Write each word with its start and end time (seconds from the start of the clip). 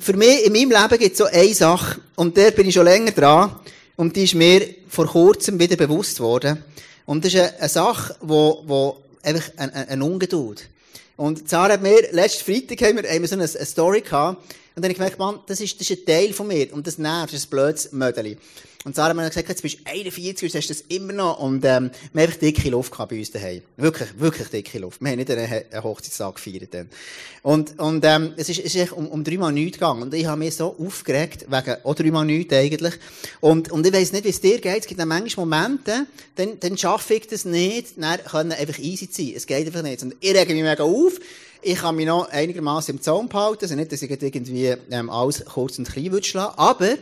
für 0.00 0.14
mich, 0.14 0.46
in 0.46 0.52
meinem 0.52 0.70
Leben 0.70 0.98
gibt 0.98 1.12
es 1.12 1.18
so 1.18 1.24
eine 1.26 1.54
Sache, 1.54 2.00
und 2.16 2.36
der 2.36 2.50
bin 2.52 2.66
ich 2.66 2.74
schon 2.74 2.86
länger 2.86 3.12
dran, 3.12 3.54
und 3.96 4.16
die 4.16 4.24
ist 4.24 4.34
mir 4.34 4.66
vor 4.88 5.06
kurzem 5.06 5.58
wieder 5.58 5.76
bewusst 5.76 6.18
worden. 6.20 6.64
Und 7.04 7.24
das 7.24 7.34
ist 7.34 7.40
eine, 7.40 7.58
eine 7.58 7.68
Sache, 7.68 8.16
wo, 8.20 8.62
wo 8.66 8.96
einfach 9.22 9.50
eine, 9.56 9.74
eine, 9.74 9.88
eine 9.88 10.04
Ungeduld. 10.04 10.68
Und 11.16 11.48
Sarah 11.48 11.74
hat 11.74 11.82
mir, 11.82 12.10
letzten 12.12 12.44
Freitag 12.44 12.80
haben 12.88 12.96
wir, 12.96 13.10
haben 13.10 13.20
wir 13.20 13.28
so 13.28 13.34
eine, 13.34 13.44
eine 13.44 13.66
Story 13.66 14.00
gehabt, 14.00 14.40
und 14.74 14.84
dann 14.84 14.84
habe 14.84 14.92
ich 14.92 14.98
gemerkt, 14.98 15.18
Mann, 15.18 15.40
das 15.46 15.60
ist, 15.60 15.78
das 15.78 15.90
ist 15.90 16.00
ein 16.00 16.06
Teil 16.06 16.32
von 16.32 16.46
mir, 16.46 16.72
und 16.72 16.86
das 16.86 16.96
nervt, 16.96 17.34
das 17.34 17.40
ist 17.40 17.46
ein 17.46 17.50
blödes 17.50 17.92
Mödeli. 17.92 18.38
Und 18.82 18.96
Sarah 18.96 19.10
hat 19.10 19.16
mir 19.16 19.28
gesagt, 19.28 19.46
jetzt 19.46 19.60
bist 19.60 19.80
du 19.80 19.90
41 19.90 20.48
und 20.48 20.58
hast 20.58 20.70
das 20.70 20.80
immer 20.88 21.12
noch. 21.12 21.38
Und, 21.38 21.66
ähm, 21.66 21.90
wir 22.14 22.22
haben 22.22 22.28
einfach 22.28 22.36
dicke 22.38 22.70
Luft 22.70 22.90
gehabt 22.90 23.10
bei 23.10 23.18
uns 23.18 23.30
daheim. 23.30 23.60
Wirklich, 23.76 24.08
wirklich 24.18 24.48
dicke 24.48 24.78
Luft. 24.78 25.02
Wir 25.02 25.10
haben 25.10 25.18
nicht 25.18 25.30
einen, 25.30 25.52
einen 25.70 25.84
Hochzeitstag 25.84 26.36
gefeiert 26.36 26.72
dann. 26.72 26.88
Und, 27.42 27.78
und, 27.78 28.02
ähm, 28.06 28.32
es 28.38 28.48
ist, 28.48 28.64
es 28.64 28.74
ist 28.74 28.92
um, 28.92 29.08
um 29.08 29.22
dreimal 29.22 29.52
nichts 29.52 29.76
gegangen. 29.76 30.04
Und 30.04 30.14
ich 30.14 30.24
habe 30.24 30.38
mich 30.38 30.56
so 30.56 30.74
aufgeregt, 30.78 31.44
wegen, 31.50 31.76
auch 31.84 31.94
dreimal 31.94 32.24
nichts 32.24 32.54
eigentlich. 32.54 32.94
Und, 33.40 33.70
und 33.70 33.86
ich 33.86 33.92
weiss 33.92 34.12
nicht, 34.12 34.24
wie 34.24 34.30
es 34.30 34.40
dir 34.40 34.58
geht. 34.58 34.80
Es 34.80 34.86
gibt 34.86 34.98
dann 34.98 35.08
manchmal 35.08 35.44
Momente, 35.44 36.06
dann, 36.36 36.58
dann 36.58 36.78
schaffe 36.78 37.14
ich 37.14 37.26
das 37.26 37.44
nicht, 37.44 38.02
dann 38.02 38.18
können 38.24 38.52
einfach 38.52 38.78
easy 38.78 39.10
sein. 39.12 39.34
Es 39.36 39.46
geht 39.46 39.66
einfach 39.66 39.82
nicht. 39.82 40.02
Und 40.02 40.16
ich 40.20 40.34
rege 40.34 40.54
mich 40.54 40.62
mega 40.62 40.84
auf. 40.84 41.20
Ich 41.60 41.80
kann 41.80 41.96
mich 41.96 42.06
noch 42.06 42.30
einigermaßen 42.30 42.94
im 42.94 43.02
Zaun 43.02 43.28
behalten. 43.28 43.64
Also 43.64 43.74
nicht, 43.74 43.92
dass 43.92 44.00
ich 44.00 44.10
irgendwie, 44.10 44.74
ähm, 44.90 45.10
alles 45.10 45.44
kurz 45.44 45.78
und 45.78 45.86
klein 45.86 46.12
würde. 46.12 46.58
Aber, 46.58 46.96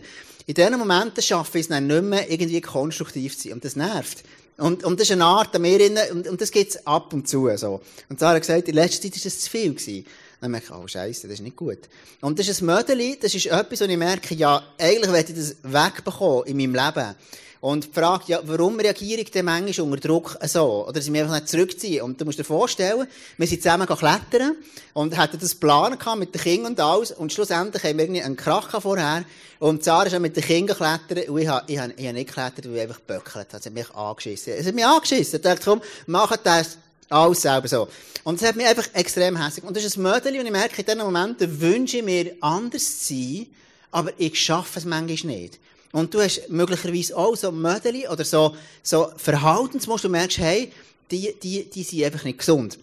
in 0.48 0.54
diesen 0.54 0.78
Momenten 0.78 1.22
schaffe 1.22 1.58
ich 1.58 1.68
es 1.68 1.70
nicht 1.70 2.02
mehr, 2.02 2.30
irgendwie 2.30 2.62
konstruktiv 2.62 3.36
zu 3.36 3.48
sein. 3.48 3.52
Und 3.52 3.66
das 3.66 3.76
nervt. 3.76 4.24
Und, 4.56 4.82
und 4.82 4.98
das 4.98 5.08
ist 5.08 5.12
eine 5.12 5.26
Art 5.26 5.54
an 5.54 5.60
mir, 5.60 5.78
und, 6.10 6.26
und 6.26 6.40
das 6.40 6.50
gibt's 6.50 6.86
ab 6.86 7.12
und 7.12 7.28
zu, 7.28 7.54
so. 7.58 7.82
Und 8.08 8.18
Sarah 8.18 8.36
hat 8.36 8.40
gesagt, 8.40 8.66
in 8.66 8.74
letzter 8.74 9.02
Zeit 9.02 9.16
ist 9.16 9.26
das 9.26 9.40
zu 9.40 9.50
viel 9.50 9.74
gewesen. 9.74 10.06
Dann 10.40 10.50
merke 10.52 10.66
ich, 10.66 10.72
oh 10.72 10.86
Scheiße, 10.86 11.26
das 11.26 11.34
ist 11.34 11.42
nicht 11.42 11.56
gut. 11.56 11.78
Und 12.20 12.38
das 12.38 12.48
ist 12.48 12.60
ein 12.60 12.66
Mödeli, 12.66 13.18
das 13.20 13.34
ist 13.34 13.46
etwas, 13.46 13.80
wo 13.80 13.84
ich 13.84 13.96
merke, 13.96 14.34
ja, 14.34 14.62
eigentlich 14.78 15.10
möchte 15.10 15.32
ich 15.32 15.38
das 15.38 15.56
wegbekommen 15.62 16.46
in 16.46 16.56
meinem 16.56 16.74
Leben. 16.74 17.14
Und 17.60 17.86
die 17.86 17.92
Frage, 17.92 18.24
ja, 18.28 18.40
warum 18.44 18.78
reagiere 18.78 19.20
ich 19.20 19.32
denn 19.32 19.44
manchmal 19.44 19.86
unter 19.86 20.08
Druck 20.08 20.38
so? 20.44 20.86
Oder 20.86 21.00
sie 21.00 21.10
mich 21.10 21.22
einfach 21.22 21.34
nicht 21.34 21.48
zurückziehen? 21.48 22.02
Und 22.02 22.20
du 22.20 22.24
musst 22.24 22.38
dir 22.38 22.44
vorstellen, 22.44 23.08
wir 23.36 23.46
sind 23.48 23.62
zusammen 23.62 23.86
klettern 23.86 24.56
und 24.92 25.16
hatten 25.16 25.40
das 25.40 25.56
Plan 25.56 25.98
gehabt 25.98 26.18
mit 26.20 26.32
den 26.32 26.40
Kindern 26.40 26.72
und 26.72 26.80
alles. 26.80 27.10
Und 27.10 27.32
schlussendlich 27.32 27.82
haben 27.82 27.98
wir 27.98 28.04
irgendwie 28.04 28.22
einen 28.22 28.36
Krach 28.36 28.80
vorher. 28.80 29.24
Und 29.58 29.82
Sarah 29.82 30.04
ist 30.04 30.14
auch 30.14 30.20
mit 30.20 30.36
den 30.36 30.44
Kindern 30.44 30.76
klettern. 30.76 31.28
Und 31.28 31.40
ich 31.40 31.48
habe, 31.48 31.64
ich 31.66 31.78
habe, 31.78 31.92
ich 31.96 32.06
habe 32.06 32.14
nicht 32.14 32.28
geklettert, 32.28 32.64
weil 32.66 32.76
ich 32.76 32.82
einfach 32.82 33.00
böckelt. 33.00 33.48
Sie 33.50 33.56
hat 33.56 33.74
mich 33.74 33.90
angeschissen. 33.92 34.52
Es 34.52 34.66
hat 34.66 34.74
mich 34.76 34.86
angeschissen. 34.86 35.36
Ich 35.36 35.42
dachte, 35.42 35.62
komm, 35.64 35.82
macht 36.06 36.46
das 36.46 36.78
alles 37.08 37.42
selber 37.42 37.68
so. 37.68 37.88
Und 38.24 38.40
es 38.40 38.46
hat 38.46 38.56
mich 38.56 38.66
einfach 38.66 38.88
extrem 38.92 39.42
hässlich. 39.42 39.64
Und 39.64 39.76
das 39.76 39.84
ist 39.84 39.96
ein 39.96 40.02
Mödeli, 40.02 40.38
und 40.40 40.46
ich 40.46 40.52
merke, 40.52 40.80
in 40.80 40.86
diesen 40.86 41.00
Momenten 41.00 41.60
wünsche 41.60 41.98
ich 41.98 42.04
mir 42.04 42.36
anders 42.40 43.06
zu 43.06 43.14
sein, 43.14 43.46
aber 43.90 44.12
ich 44.18 44.38
schaffe 44.40 44.78
es 44.78 44.84
manchmal 44.84 45.34
nicht. 45.34 45.58
Und 45.92 46.12
du 46.12 46.20
hast 46.20 46.48
möglicherweise 46.50 47.16
auch 47.16 47.36
so 47.36 47.50
Mödeli 47.50 48.06
oder 48.08 48.24
so, 48.24 48.54
so 48.82 49.10
Verhaltensmuster, 49.16 50.08
du 50.08 50.12
merkst, 50.12 50.38
hey, 50.38 50.70
die, 51.10 51.34
die, 51.42 51.64
die 51.64 51.82
sind 51.82 52.04
einfach 52.04 52.24
nicht 52.24 52.38
gesund. 52.38 52.78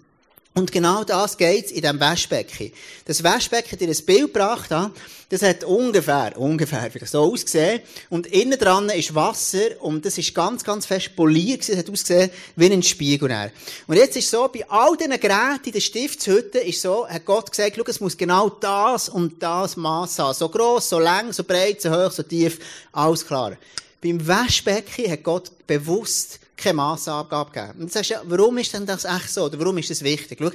Und 0.57 0.71
genau 0.71 1.03
das 1.03 1.35
geht's 1.35 1.69
in 1.69 1.81
diesem 1.81 1.99
Waschbecken. 1.99 2.71
Das 3.03 3.21
Waschbecken, 3.25 3.77
dir 3.77 3.89
ein 3.89 4.05
Bild 4.05 4.33
gebracht 4.33 4.71
habe, 4.71 4.93
das 5.27 5.41
hat 5.41 5.65
ungefähr, 5.65 6.31
ungefähr 6.37 6.89
so 7.03 7.23
ausgesehen. 7.23 7.81
Und 8.09 8.27
innen 8.27 8.57
dran 8.57 8.89
ist 8.89 9.13
Wasser 9.13 9.81
und 9.81 10.05
das 10.05 10.17
ist 10.17 10.33
ganz, 10.33 10.63
ganz 10.63 10.85
fest 10.85 11.13
poliert 11.13 11.67
Das 11.67 11.75
hat 11.75 11.89
ausgesehen 11.89 12.29
wie 12.55 12.71
ein 12.71 12.81
Spiegel. 12.83 13.51
Und 13.85 13.97
jetzt 13.97 14.15
ist 14.15 14.31
so, 14.31 14.47
bei 14.47 14.65
all 14.69 14.95
diesen 14.95 15.19
Geräten 15.19 15.65
in 15.65 15.71
der 15.73 15.81
Stiftshütte 15.81 16.59
ist 16.59 16.81
so, 16.81 17.05
hat 17.05 17.25
Gott 17.25 17.51
gesagt, 17.51 17.75
schau, 17.75 17.83
es 17.85 17.99
muss 17.99 18.15
genau 18.15 18.47
das 18.47 19.09
und 19.09 19.43
das 19.43 19.75
Maß 19.75 20.19
haben. 20.19 20.33
So 20.35 20.47
gross, 20.47 20.87
so 20.87 20.99
lang, 20.99 21.33
so 21.33 21.43
breit, 21.43 21.81
so 21.81 21.91
hoch, 21.91 22.11
so 22.11 22.23
tief, 22.23 22.59
alles 22.93 23.27
klar. 23.27 23.57
Beim 24.01 24.25
Waschbecken 24.25 25.11
hat 25.11 25.23
Gott 25.23 25.51
bewusst 25.67 26.39
keine 26.57 26.75
Massangabe 26.75 27.51
gegeben. 27.51 27.79
Und 27.81 27.89
du 27.89 27.93
sagst, 27.93 28.11
ja, 28.11 28.21
warum 28.25 28.57
ist 28.57 28.73
denn 28.73 28.85
das 28.85 29.05
echt 29.05 29.29
so? 29.29 29.45
Oder 29.45 29.59
warum 29.59 29.77
ist 29.77 29.89
das 29.89 30.03
wichtig? 30.03 30.39
Schau, 30.41 30.51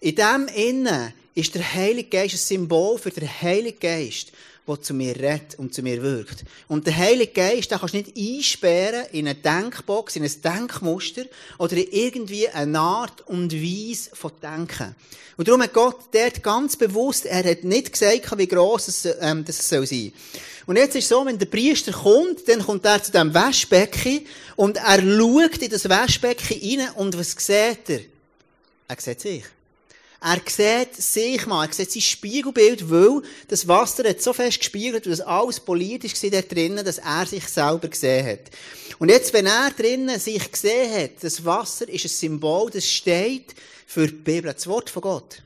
in 0.00 0.14
dem 0.14 0.48
Innen 0.54 1.12
ist 1.34 1.54
der 1.54 1.74
Heilige 1.74 2.08
Geist 2.08 2.34
ein 2.34 2.38
Symbol 2.38 2.98
für 2.98 3.10
den 3.10 3.28
Heiligen 3.28 3.78
Geist, 3.78 4.32
der 4.66 4.82
zu 4.82 4.94
mir 4.94 5.14
redet 5.16 5.58
und 5.58 5.74
zu 5.74 5.82
mir 5.82 6.02
wirkt. 6.02 6.44
Und 6.68 6.86
der 6.86 6.96
Heilige 6.96 7.32
Geist, 7.32 7.70
den 7.70 7.78
kannst 7.78 7.94
du 7.94 7.98
nicht 7.98 8.16
einsperren 8.16 9.06
in 9.12 9.28
eine 9.28 9.34
Denkbox, 9.34 10.16
in 10.16 10.24
ein 10.24 10.42
Denkmuster 10.42 11.24
oder 11.58 11.76
in 11.76 11.88
irgendwie 11.90 12.48
eine 12.48 12.78
Art 12.78 13.26
und 13.28 13.52
Weise 13.52 14.10
von 14.14 14.32
Denken. 14.42 14.94
Und 15.36 15.48
darum 15.48 15.62
hat 15.62 15.74
Gott 15.74 15.96
dort 16.12 16.42
ganz 16.42 16.76
bewusst, 16.76 17.26
er 17.26 17.44
hat 17.44 17.62
nicht 17.62 17.92
gesagt, 17.92 18.38
wie 18.38 18.46
gross 18.46 18.88
es, 18.88 19.06
ähm, 19.20 19.44
das 19.44 19.68
soll 19.68 19.86
sein. 19.86 20.12
Und 20.66 20.76
jetzt 20.76 20.96
ist 20.96 21.04
es 21.04 21.08
so, 21.10 21.24
wenn 21.24 21.38
der 21.38 21.46
Priester 21.46 21.92
kommt, 21.92 22.48
dann 22.48 22.64
kommt 22.64 22.84
er 22.84 23.02
zu 23.02 23.12
dem 23.12 23.32
Waschbecken 23.32 24.26
und 24.56 24.78
er 24.78 25.00
schaut 25.00 25.58
in 25.58 25.70
das 25.70 25.88
Waschbecken 25.88 26.58
rein 26.60 26.90
und 26.96 27.16
was 27.16 27.32
sieht 27.32 27.88
er? 27.88 28.00
Er 28.88 28.96
sieht 28.98 29.20
sich. 29.20 29.44
Er 30.20 30.40
sieht 30.46 30.96
sich 30.96 31.46
mal, 31.46 31.66
er 31.66 31.72
sieht 31.72 31.92
sein 31.92 32.02
Spiegelbild, 32.02 32.90
weil 32.90 33.22
das 33.48 33.68
Wasser 33.68 34.08
hat 34.08 34.22
so 34.22 34.32
fest 34.32 34.58
gespiegelt, 34.58 35.06
dass 35.06 35.20
alles 35.20 35.60
poliert 35.60 36.04
war 36.04 36.30
da 36.30 36.40
drinnen, 36.40 36.84
dass 36.84 36.98
er 36.98 37.26
sich 37.26 37.46
selber 37.48 37.88
gesehen 37.88 38.26
hat. 38.26 38.50
Und 38.98 39.10
jetzt, 39.10 39.32
wenn 39.34 39.46
er 39.46 39.70
drinnen 39.70 40.18
sich 40.18 40.50
gesehen 40.50 41.02
hat, 41.02 41.10
das 41.20 41.44
Wasser 41.44 41.88
ist 41.88 42.06
ein 42.06 42.08
Symbol, 42.08 42.70
das 42.70 42.90
steht 42.90 43.54
für 43.86 44.06
die 44.06 44.14
Bibel, 44.14 44.52
das 44.52 44.66
Wort 44.66 44.88
von 44.88 45.02
Gott. 45.02 45.42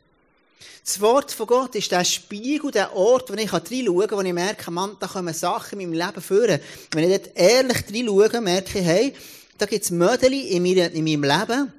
Das 0.85 1.01
Wort 1.01 1.31
von 1.31 1.47
Gott 1.47 1.75
ist 1.75 1.91
der 1.91 2.05
Spiegel, 2.05 2.71
der 2.71 2.97
Ort, 2.97 3.31
wo 3.31 3.35
ich 3.35 3.53
reinschauen 3.53 4.09
kann, 4.09 4.19
wo 4.19 4.23
ich 4.23 4.33
merke, 4.33 4.71
Mann, 4.71 4.97
da 4.99 5.07
kommen 5.09 5.35
Sachen 5.35 5.79
in 5.79 5.91
meinem 5.91 6.07
Leben 6.07 6.23
führen. 6.23 6.61
Wenn 6.93 7.11
ich 7.11 7.19
dort 7.19 7.37
ehrlich 7.37 7.85
reinschaue, 7.93 8.41
merke 8.41 8.79
ich, 8.79 8.85
hey, 8.85 9.15
da 9.59 9.67
gibt 9.67 9.85
es 9.85 9.91
Mödeli 9.91 10.49
in, 10.49 10.65
in 10.65 11.05
meinem 11.05 11.25
Leben, 11.25 11.73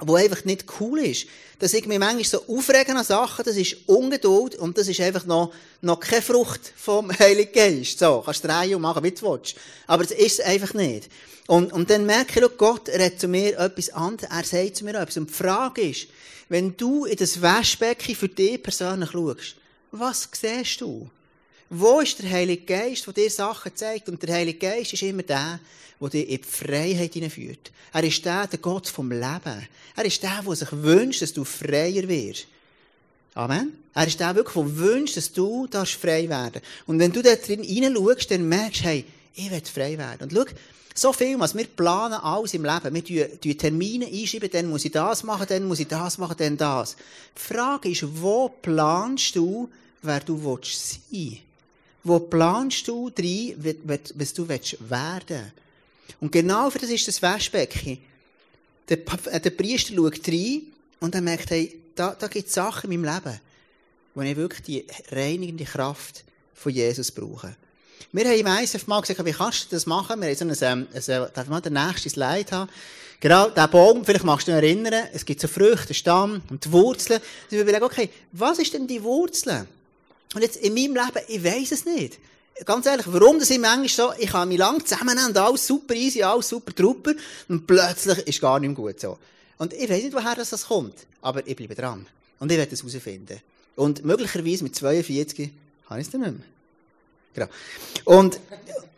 wo 0.00 0.16
einfach 0.16 0.44
nicht 0.44 0.66
cool 0.80 1.00
ist. 1.00 1.26
Dass 1.58 1.72
ich 1.72 1.86
mich 1.86 1.98
manchmal 1.98 2.24
so 2.24 2.42
aufregen 2.48 2.96
an 2.96 3.04
Sachen, 3.04 3.44
das 3.44 3.56
ist 3.56 3.76
Ungeduld 3.86 4.56
und 4.56 4.76
das 4.76 4.88
ist 4.88 5.00
einfach 5.00 5.24
noch, 5.24 5.52
noch 5.80 6.00
keine 6.00 6.22
Frucht 6.22 6.72
vom 6.76 7.10
Heiligen 7.18 7.52
Geist. 7.52 7.98
So, 7.98 8.22
kannst 8.24 8.44
drehen 8.44 8.74
und 8.74 8.82
machen, 8.82 9.02
wie 9.02 9.10
du 9.10 9.22
willst. 9.22 9.56
Aber 9.86 10.02
das 10.02 10.12
ist 10.12 10.38
es 10.38 10.44
einfach 10.44 10.74
nicht. 10.74 11.08
Und, 11.46 11.72
und 11.72 11.88
dann 11.90 12.04
merke 12.04 12.40
ich, 12.40 12.58
Gott 12.58 12.88
redet 12.88 13.20
zu 13.20 13.28
mir 13.28 13.58
etwas 13.58 13.90
anderes, 13.90 14.30
er 14.30 14.44
sagt 14.44 14.76
zu 14.76 14.84
mir 14.84 15.00
etwas. 15.00 15.16
Und 15.16 15.30
die 15.30 15.34
Frage 15.34 15.82
ist, 15.82 16.08
wenn 16.48 16.76
du 16.76 17.06
in 17.06 17.16
das 17.16 17.40
Waschbecken 17.40 18.14
für 18.14 18.28
dich 18.28 18.62
persönlich 18.62 19.10
schaust, 19.10 19.56
was 19.92 20.28
siehst 20.32 20.80
du? 20.80 21.08
Wo 21.68 22.00
ist 22.00 22.22
der 22.22 22.30
Heilige 22.30 22.62
Geist, 22.62 23.06
der 23.06 23.14
dir 23.14 23.30
Sachen 23.30 23.74
zeigt? 23.74 24.08
Und 24.08 24.22
der 24.22 24.34
Heilige 24.34 24.58
Geist 24.58 24.92
ist 24.92 25.02
immer 25.02 25.22
der, 25.22 25.58
der 26.00 26.08
dich 26.08 26.28
in 26.28 26.40
die 26.40 26.44
Freiheit 26.44 27.14
hineinführt. 27.14 27.72
Er 27.92 28.04
ist 28.04 28.24
der, 28.24 28.46
der 28.46 28.58
Gott 28.58 28.86
vom 28.88 29.10
Leben. 29.10 29.68
Er 29.96 30.04
ist 30.04 30.22
der, 30.22 30.42
der 30.46 30.54
sich 30.54 30.72
wünscht, 30.72 31.22
dass 31.22 31.32
du 31.32 31.44
freier 31.44 32.06
wirst. 32.08 32.46
Amen. 33.34 33.72
Er 33.94 34.06
ist 34.06 34.20
der 34.20 34.34
wirklich, 34.34 34.54
der 34.54 34.76
wünscht, 34.76 35.16
dass 35.16 35.32
du 35.32 35.66
frei 35.84 36.28
werden. 36.28 36.62
Und 36.86 36.98
wenn 36.98 37.12
du 37.12 37.22
da 37.22 37.34
drin 37.34 37.62
hineinschaust, 37.62 38.30
dann 38.30 38.48
merkst 38.48 38.80
du, 38.80 38.84
hey, 38.84 39.04
ich 39.34 39.50
will 39.50 39.62
frei 39.64 39.98
werden. 39.98 40.22
Und 40.22 40.32
schau, 40.32 40.44
so 40.94 41.12
viel, 41.12 41.38
was 41.38 41.54
wir 41.54 41.66
planen 41.66 42.14
alles 42.14 42.54
im 42.54 42.64
Leben. 42.64 42.94
Wir 42.94 43.40
tun 43.40 43.58
Termine 43.58 44.06
einschreiben, 44.06 44.50
dann 44.50 44.70
muss 44.70 44.84
ich 44.84 44.92
das 44.92 45.24
machen, 45.24 45.46
dann 45.48 45.64
muss 45.68 45.80
ich 45.80 45.88
das 45.88 46.16
machen, 46.16 46.36
dann 46.38 46.56
das. 46.56 46.96
Die 47.36 47.54
Frage 47.54 47.90
ist, 47.90 48.04
wo 48.20 48.48
planst 48.48 49.36
du, 49.36 49.68
wer 50.00 50.20
du 50.20 50.42
willst 50.42 51.00
sein? 51.10 51.38
Wo 52.06 52.20
planst 52.20 52.86
du 52.86 53.10
rein, 53.18 53.54
was 54.14 54.32
du 54.32 54.48
willst 54.48 54.76
werden? 54.88 55.52
Und 56.20 56.30
genau 56.30 56.70
für 56.70 56.78
das 56.78 56.90
ist 56.90 57.08
das 57.08 57.20
Waschbecken. 57.20 57.98
Der, 58.88 58.98
äh, 59.32 59.40
der 59.40 59.50
Priester 59.50 59.92
schaut 59.92 60.28
rein 60.28 60.62
und 61.00 61.16
er 61.16 61.20
merkt, 61.20 61.50
hey, 61.50 61.80
da, 61.96 62.14
da 62.16 62.28
gibt 62.28 62.46
es 62.46 62.54
Sachen 62.54 62.92
in 62.92 63.00
meinem 63.00 63.12
Leben, 63.12 63.40
wo 64.14 64.20
ich 64.22 64.36
wirklich 64.36 64.62
die 64.62 64.86
reinigende 65.10 65.64
Kraft 65.64 66.22
von 66.54 66.72
Jesus 66.72 67.10
brauche. 67.10 67.56
Wir 68.12 68.24
haben 68.24 68.38
im 68.38 68.46
ISF 68.46 68.86
mal 68.86 69.00
gesagt, 69.00 69.24
wie 69.24 69.32
kannst 69.32 69.64
du 69.64 69.74
das 69.74 69.86
machen? 69.86 70.20
Wir 70.20 70.28
haben 70.28 70.54
so 70.54 70.64
ein, 70.64 70.86
ein, 70.86 70.88
ein 70.94 71.28
darf 71.34 71.48
man 71.48 71.60
den 71.60 71.72
nächsten 71.72 72.08
Slide 72.08 72.50
haben? 72.52 72.70
Genau, 73.18 73.48
der 73.48 73.66
Baum, 73.66 74.04
vielleicht 74.04 74.24
magst 74.24 74.46
du 74.46 74.52
dich 74.52 74.62
erinnern, 74.62 75.08
es 75.12 75.24
gibt 75.24 75.40
so 75.40 75.48
Früchte, 75.48 75.92
Stamm 75.92 76.42
und 76.50 76.70
Wurzeln. 76.70 77.20
Und 77.20 77.56
ich 77.56 77.58
überlege, 77.58 77.84
okay, 77.84 78.10
was 78.30 78.60
ist 78.60 78.74
denn 78.74 78.86
die 78.86 79.02
Wurzel? 79.02 79.66
Und 80.36 80.42
jetzt 80.42 80.56
in 80.56 80.74
meinem 80.74 80.94
Leben, 80.94 81.24
ich 81.28 81.42
weiß 81.42 81.72
es 81.72 81.86
nicht. 81.86 82.18
Ganz 82.66 82.84
ehrlich, 82.84 83.06
warum 83.08 83.38
das 83.38 83.48
ist 83.48 83.58
manchmal 83.58 83.88
so, 83.88 84.12
ich 84.22 84.28
kann 84.28 84.50
mich 84.50 84.58
lang 84.58 84.84
zusammennehmen 84.84 85.30
und 85.30 85.38
alles 85.38 85.66
super 85.66 85.94
easy, 85.94 86.22
alles 86.22 86.50
super 86.50 86.74
trupper 86.74 87.14
und 87.48 87.66
plötzlich 87.66 88.18
ist 88.18 88.42
gar 88.42 88.60
nicht 88.60 88.68
mehr 88.68 88.76
gut 88.76 89.00
so. 89.00 89.16
Und 89.56 89.72
ich 89.72 89.88
weiß 89.88 90.02
nicht, 90.02 90.12
woher 90.12 90.34
das 90.34 90.66
kommt, 90.66 90.92
aber 91.22 91.46
ich 91.46 91.56
bleibe 91.56 91.74
dran. 91.74 92.04
Und 92.38 92.52
ich 92.52 92.58
werde 92.58 92.74
es 92.74 92.82
herausfinden. 92.82 93.40
Und 93.76 94.04
möglicherweise 94.04 94.62
mit 94.62 94.76
42 94.76 95.48
kann 95.88 96.00
ich 96.00 96.06
es 96.06 96.12
dann 96.12 96.20
nicht 96.20 96.32
mehr. 96.34 96.46
Genau. 97.34 97.48
Und 98.04 98.38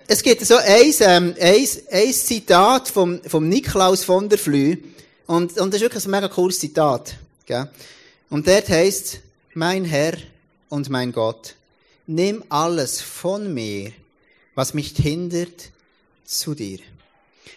es 0.09 0.25
gibt 0.25 0.45
so 0.45 0.57
ein, 0.57 0.93
ähm, 1.03 1.37
ein, 1.39 1.69
ein 1.93 2.13
Zitat 2.15 2.89
vom, 2.89 3.21
vom 3.23 3.49
Niklaus 3.49 4.03
von 4.03 4.29
der 4.29 4.41
Flü. 4.41 4.77
Und, 5.29 5.57
und 5.57 5.73
das 5.73 5.81
ist 5.81 5.83
wirklich 5.83 6.05
ein 6.05 6.11
mega 6.11 6.27
cooles 6.27 6.59
Zitat. 6.59 7.15
Gell? 7.47 7.71
Und 8.29 8.49
dort 8.49 8.69
heißt, 8.69 9.21
mein 9.55 9.85
Herr 9.85 10.15
und 10.69 10.91
mein 10.91 11.13
Gott, 11.13 11.55
nimm 12.07 12.45
alles 12.49 13.01
von 13.01 13.53
mir, 13.53 13.93
was 14.55 14.75
mich 14.75 14.95
hindert, 14.97 15.71
zu 16.25 16.55
dir. 16.55 16.79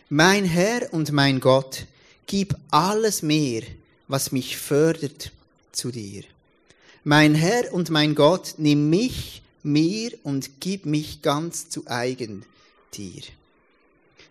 Mein 0.09 0.45
Herr 0.45 0.93
und 0.93 1.11
mein 1.11 1.39
Gott, 1.39 1.85
gib 2.25 2.55
alles 2.69 3.21
mir, 3.21 3.63
was 4.07 4.31
mich 4.31 4.57
fördert, 4.57 5.31
zu 5.71 5.91
dir. 5.91 6.23
Mein 7.03 7.33
Herr 7.35 7.73
und 7.73 7.89
mein 7.89 8.15
Gott, 8.15 8.55
nimm 8.57 8.89
mich, 8.89 9.41
mir 9.63 10.11
und 10.23 10.59
gib 10.59 10.85
mich 10.85 11.21
ganz 11.21 11.69
zu 11.69 11.87
eigen 11.87 12.45
dir. 12.93 13.23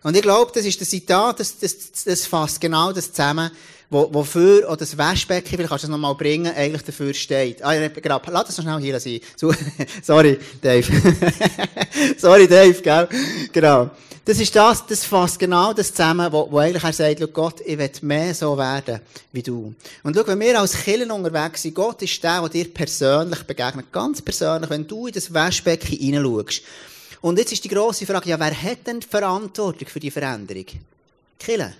Und 0.03 0.15
ich 0.15 0.21
glaube, 0.21 0.51
das 0.53 0.65
ist 0.65 0.79
das 0.81 0.89
Zitat, 0.89 1.39
das, 1.39 1.59
das, 1.59 1.75
das 2.05 2.25
fasst 2.25 2.59
genau 2.59 2.91
das 2.91 3.11
zusammen, 3.11 3.51
wo, 3.89 4.09
wofür, 4.13 4.67
oder 4.67 4.77
das 4.77 4.97
Waschbecken, 4.97 5.49
vielleicht 5.49 5.69
kannst 5.69 5.83
du 5.83 5.87
das 5.87 5.91
nochmal 5.91 6.15
bringen, 6.15 6.51
eigentlich 6.55 6.81
dafür 6.81 7.13
steht. 7.13 7.63
Ah, 7.63 7.73
ja, 7.73 7.87
gerade, 7.89 8.31
lass 8.31 8.47
das 8.47 8.57
noch 8.57 8.63
schnell 8.63 8.79
hier 8.79 8.99
sein. 8.99 9.19
Sorry, 10.01 10.39
Dave. 10.61 10.87
Sorry, 12.17 12.47
Dave, 12.47 12.81
gell? 12.81 13.09
Genau. 13.51 13.91
Das 14.23 14.39
ist 14.39 14.55
das, 14.55 14.85
das 14.85 15.03
fasst 15.03 15.39
genau 15.39 15.73
das 15.73 15.93
zusammen, 15.93 16.31
wo, 16.31 16.47
wo 16.49 16.59
eigentlich 16.59 16.83
er 16.83 16.93
sagt, 16.93 17.33
Gott, 17.33 17.59
ich 17.65 17.77
will 17.77 17.89
mehr 18.03 18.33
so 18.35 18.55
werden 18.57 19.01
wie 19.31 19.41
du. 19.41 19.73
Und 20.03 20.15
schau, 20.15 20.27
wenn 20.27 20.39
wir 20.39 20.59
als 20.59 20.73
Killen 20.83 21.09
unterwegs 21.09 21.63
sind, 21.63 21.73
Gott 21.73 22.01
ist 22.03 22.23
der, 22.23 22.39
der 22.39 22.49
dir 22.49 22.71
persönlich 22.71 23.43
begegnet. 23.43 23.91
Ganz 23.91 24.21
persönlich, 24.21 24.69
wenn 24.69 24.87
du 24.87 25.07
in 25.07 25.13
das 25.13 25.33
Waschbecken 25.33 25.97
hineinschaust. 25.97 26.61
Und 27.21 27.37
jetzt 27.37 27.53
ist 27.53 27.63
die 27.63 27.69
grosse 27.69 28.05
Frage, 28.05 28.29
ja, 28.29 28.39
wer 28.39 28.61
hat 28.61 28.87
denn 28.87 28.99
die 28.99 29.07
Verantwortung 29.07 29.87
für 29.87 29.99
die 29.99 30.11
Veränderung? 30.11 30.65
Kille? 31.37 31.75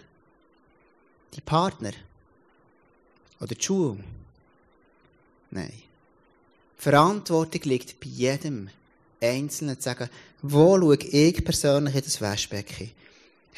Die 1.34 1.42
Partner? 1.42 1.92
Oder 3.40 3.56
die 3.56 3.64
Schule? 3.64 4.04
Nein. 5.50 5.74
Verantwortung 6.78 7.62
liegt 7.64 8.00
bei 8.00 8.08
jedem 8.08 8.70
Einzelnen 9.20 9.78
zu 9.78 9.84
sagen, 9.84 10.10
wo 10.42 10.78
schaue 10.78 10.96
ich 10.96 11.44
persönlich 11.44 11.96
in 11.96 12.02
das 12.02 12.22
Waschbecken? 12.22 12.92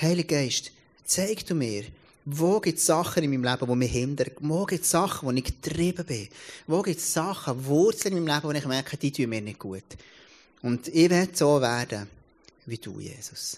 Heiliger 0.01 0.37
Geist, 0.37 0.71
zeig 1.05 1.45
du 1.45 1.55
mir, 1.55 1.85
wo 2.25 2.59
gibt 2.61 2.79
es 2.79 2.85
Sachen 2.85 3.23
in 3.23 3.31
meinem 3.31 3.43
Leben, 3.43 3.67
die 3.69 3.75
mich 3.75 3.91
hindern? 3.91 4.31
Wo 4.39 4.65
gibt 4.65 4.83
es 4.83 4.89
Sachen, 4.89 5.27
wo 5.27 5.31
ich 5.31 5.43
getrieben 5.43 6.05
bin? 6.05 6.29
Wo 6.67 6.81
gibt 6.81 6.99
es 6.99 7.13
Sachen, 7.13 7.65
Wurzeln 7.65 8.15
in 8.15 8.23
meinem 8.23 8.35
Leben, 8.35 8.47
wo 8.47 8.57
ich 8.57 8.65
merke, 8.65 8.97
die 8.97 9.11
tun 9.11 9.29
mir 9.29 9.41
nicht 9.41 9.59
gut? 9.59 9.83
Und 10.63 10.87
ich 10.87 11.09
werde 11.09 11.31
so 11.35 11.61
werden, 11.61 12.07
wie 12.65 12.77
du, 12.77 12.99
Jesus. 12.99 13.57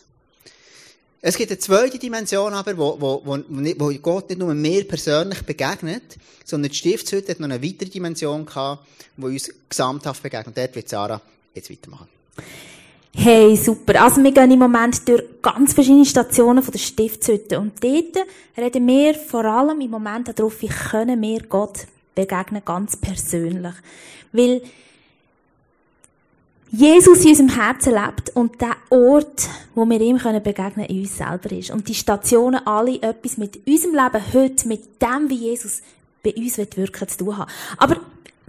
Es 1.21 1.37
gibt 1.37 1.51
eine 1.51 1.59
zweite 1.59 1.97
Dimension 1.97 2.53
aber, 2.53 2.77
wo, 2.77 2.97
wo, 2.99 3.21
wo, 3.25 3.93
Gott 3.99 4.29
nicht 4.29 4.37
nur 4.37 4.53
mir 4.53 4.87
persönlich 4.87 5.41
begegnet, 5.43 6.17
sondern 6.43 6.69
die 6.69 6.77
Stiftshütte 6.77 7.31
hat 7.31 7.39
noch 7.39 7.49
eine 7.49 7.63
weitere 7.63 7.89
Dimension 7.89 8.45
gehabt, 8.45 8.85
die 9.17 9.23
uns 9.23 9.51
gesamthaft 9.69 10.21
begegnet. 10.21 10.57
Dort 10.57 10.75
wird 10.75 10.89
Sarah 10.89 11.21
jetzt 11.53 11.71
weitermachen. 11.71 12.09
Hey, 13.15 13.55
super. 13.55 14.03
Also 14.03 14.21
wir 14.21 14.31
gehen 14.31 14.51
im 14.51 14.59
Moment 14.59 15.07
durch 15.07 15.23
ganz 15.41 15.73
verschiedene 15.73 16.05
Stationen 16.05 16.61
von 16.61 16.71
der 16.71 16.79
Stiftshütte. 16.79 17.59
Und 17.59 17.83
dort 17.83 18.17
reden 18.57 18.87
wir 18.87 19.15
vor 19.15 19.45
allem 19.45 19.79
im 19.79 19.89
Moment 19.89 20.37
darauf, 20.37 20.61
wie 20.61 20.67
können 20.67 21.21
wir 21.21 21.43
Gott 21.43 21.87
begegnen, 22.13 22.61
ganz 22.65 22.97
persönlich. 22.97 23.73
Weil 24.31 24.61
Jesus 26.71 27.23
in 27.23 27.29
unserem 27.29 27.49
Herzen 27.49 27.93
lebt 27.93 28.35
und 28.35 28.59
der 28.59 28.75
Ort, 28.89 29.47
wo 29.75 29.85
wir 29.85 30.01
ihm 30.01 30.17
begegnen 30.17 30.73
können, 30.73 30.85
in 30.87 31.01
uns 31.01 31.17
selber 31.17 31.51
ist. 31.51 31.71
Und 31.71 31.87
die 31.87 31.93
Stationen 31.93 32.65
alle 32.65 33.01
etwas 33.01 33.37
mit 33.37 33.65
unserem 33.65 33.93
Leben 33.93 34.33
heute, 34.33 34.67
mit 34.67 35.01
dem, 35.01 35.29
wie 35.29 35.35
Jesus 35.35 35.81
bei 36.23 36.33
uns 36.33 36.57
wirken 36.57 37.07
zu 37.07 37.17
tun 37.17 37.37
haben. 37.37 37.51
Aber 37.77 37.97